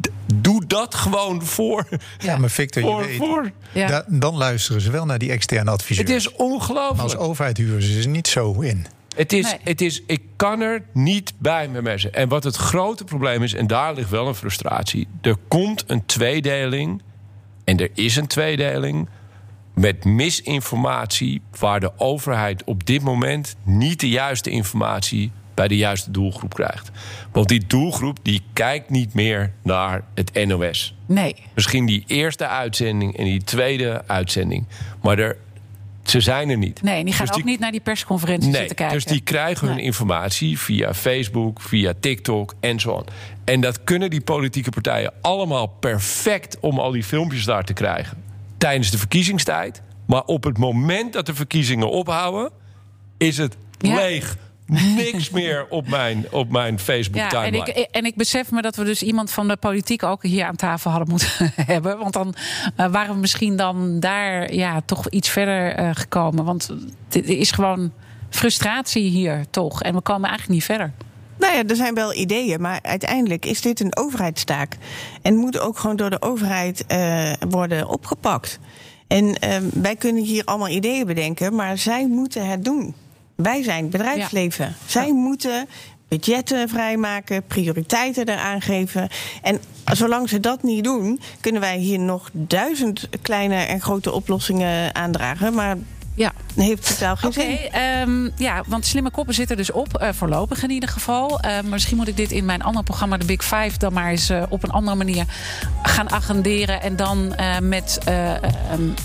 [0.00, 1.86] D- doe dat gewoon voor.
[2.18, 3.50] Ja, maar Victor, je weet, voor.
[3.72, 3.86] Ja.
[3.86, 6.08] da- dan luisteren ze wel naar die externe adviseurs.
[6.08, 7.20] Het is Maar als ongelooflijk.
[7.20, 8.86] overheid huren ze niet zo in.
[9.16, 9.58] Het is, Nee.
[9.64, 12.14] het is, ik kan er niet bij met mensen.
[12.14, 15.08] En wat het grote probleem is, en daar ligt wel een frustratie.
[15.20, 17.02] Er komt een tweedeling.
[17.64, 19.08] En er is een tweedeling.
[19.80, 26.10] Met misinformatie, waar de overheid op dit moment niet de juiste informatie bij de juiste
[26.10, 26.90] doelgroep krijgt.
[27.32, 30.94] Want die doelgroep die kijkt niet meer naar het NOS.
[31.06, 31.34] Nee.
[31.54, 34.66] Misschien die eerste uitzending en die tweede uitzending.
[35.02, 35.36] Maar er,
[36.04, 36.82] ze zijn er niet.
[36.82, 38.94] Nee, die gaan Dus ook niet naar die persconferentie Nee, zitten kijken.
[38.96, 39.84] dus die krijgen hun Nee.
[39.84, 43.04] informatie via Facebook, via TikTok en zo.
[43.44, 48.28] En dat kunnen die politieke partijen allemaal perfect om al die filmpjes daar te krijgen.
[48.60, 49.82] Tijdens de verkiezingstijd.
[50.06, 52.50] Maar op het moment dat de verkiezingen ophouden,
[53.18, 53.94] is het Ja.
[53.94, 54.36] leeg.
[54.96, 58.76] Niks meer op mijn, op mijn Facebook Ja, en ik, en ik besef me dat
[58.76, 61.98] we dus iemand van de politiek ook hier aan tafel hadden moeten hebben.
[61.98, 62.34] Want dan
[62.76, 66.44] eh, waren we misschien dan daar ja, toch iets verder eh, gekomen.
[66.44, 66.70] Want
[67.08, 67.92] dit is gewoon
[68.30, 69.82] frustratie hier toch.
[69.82, 70.92] En we komen eigenlijk niet verder.
[71.40, 74.76] Nou ja, er zijn wel ideeën, maar uiteindelijk is dit een overheidstaak.
[75.22, 78.58] En moet ook gewoon door de overheid eh, worden opgepakt.
[79.06, 82.94] En eh, wij kunnen hier allemaal ideeën bedenken, maar zij moeten het doen.
[83.34, 84.76] Wij zijn het bedrijfsleven.
[84.86, 85.68] Zij moeten
[86.08, 89.08] budgetten vrijmaken, prioriteiten eraan geven.
[89.42, 94.94] En zolang ze dat niet doen, kunnen wij hier nog duizend kleine en grote oplossingen
[94.94, 95.54] aandragen.
[95.54, 95.76] Maar
[96.14, 96.32] Ja.
[96.60, 97.70] Heeft totaal geen Oké, zin.
[97.72, 101.40] ehm, ja, want slimme koppen zitten dus op, eh, voorlopig in ieder geval.
[101.40, 104.10] Eh, maar misschien moet ik dit in mijn andere programma, de Big Five, dan maar
[104.10, 105.24] eens eh, op een andere manier
[105.82, 106.82] gaan agenderen.
[106.82, 108.42] En dan eh, met eh, ehm,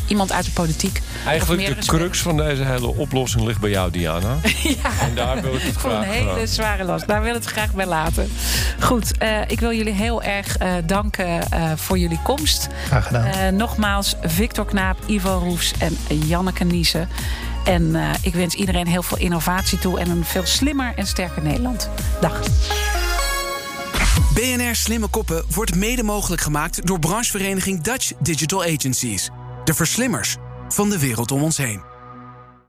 [0.07, 1.01] iemand uit de politiek.
[1.25, 4.35] Eigenlijk de crux van deze hele oplossing ligt bij jou, Diana.
[4.63, 4.91] Ja.
[5.01, 7.07] En daar wil ik het Voor een hele zware last.
[7.07, 8.31] Daar wil ik het graag bij laten.
[8.79, 12.67] Goed, eh, ik wil jullie heel erg eh, danken eh, voor jullie komst.
[12.85, 13.25] Graag gedaan.
[13.25, 15.97] Eh, nogmaals, Victor Knaap, Ivo Roes en
[16.27, 17.09] Janneke Niesen.
[17.63, 21.43] En eh, ik wens iedereen heel veel innovatie toe en een veel slimmer en sterker
[21.43, 21.89] Nederland.
[22.21, 22.39] Dag.
[24.33, 29.29] BNR Slimme Koppen wordt mede mogelijk gemaakt door branchevereniging Dutch Digital Agencies.
[29.63, 30.35] De verslimmers
[30.67, 31.94] van de wereld om ons heen.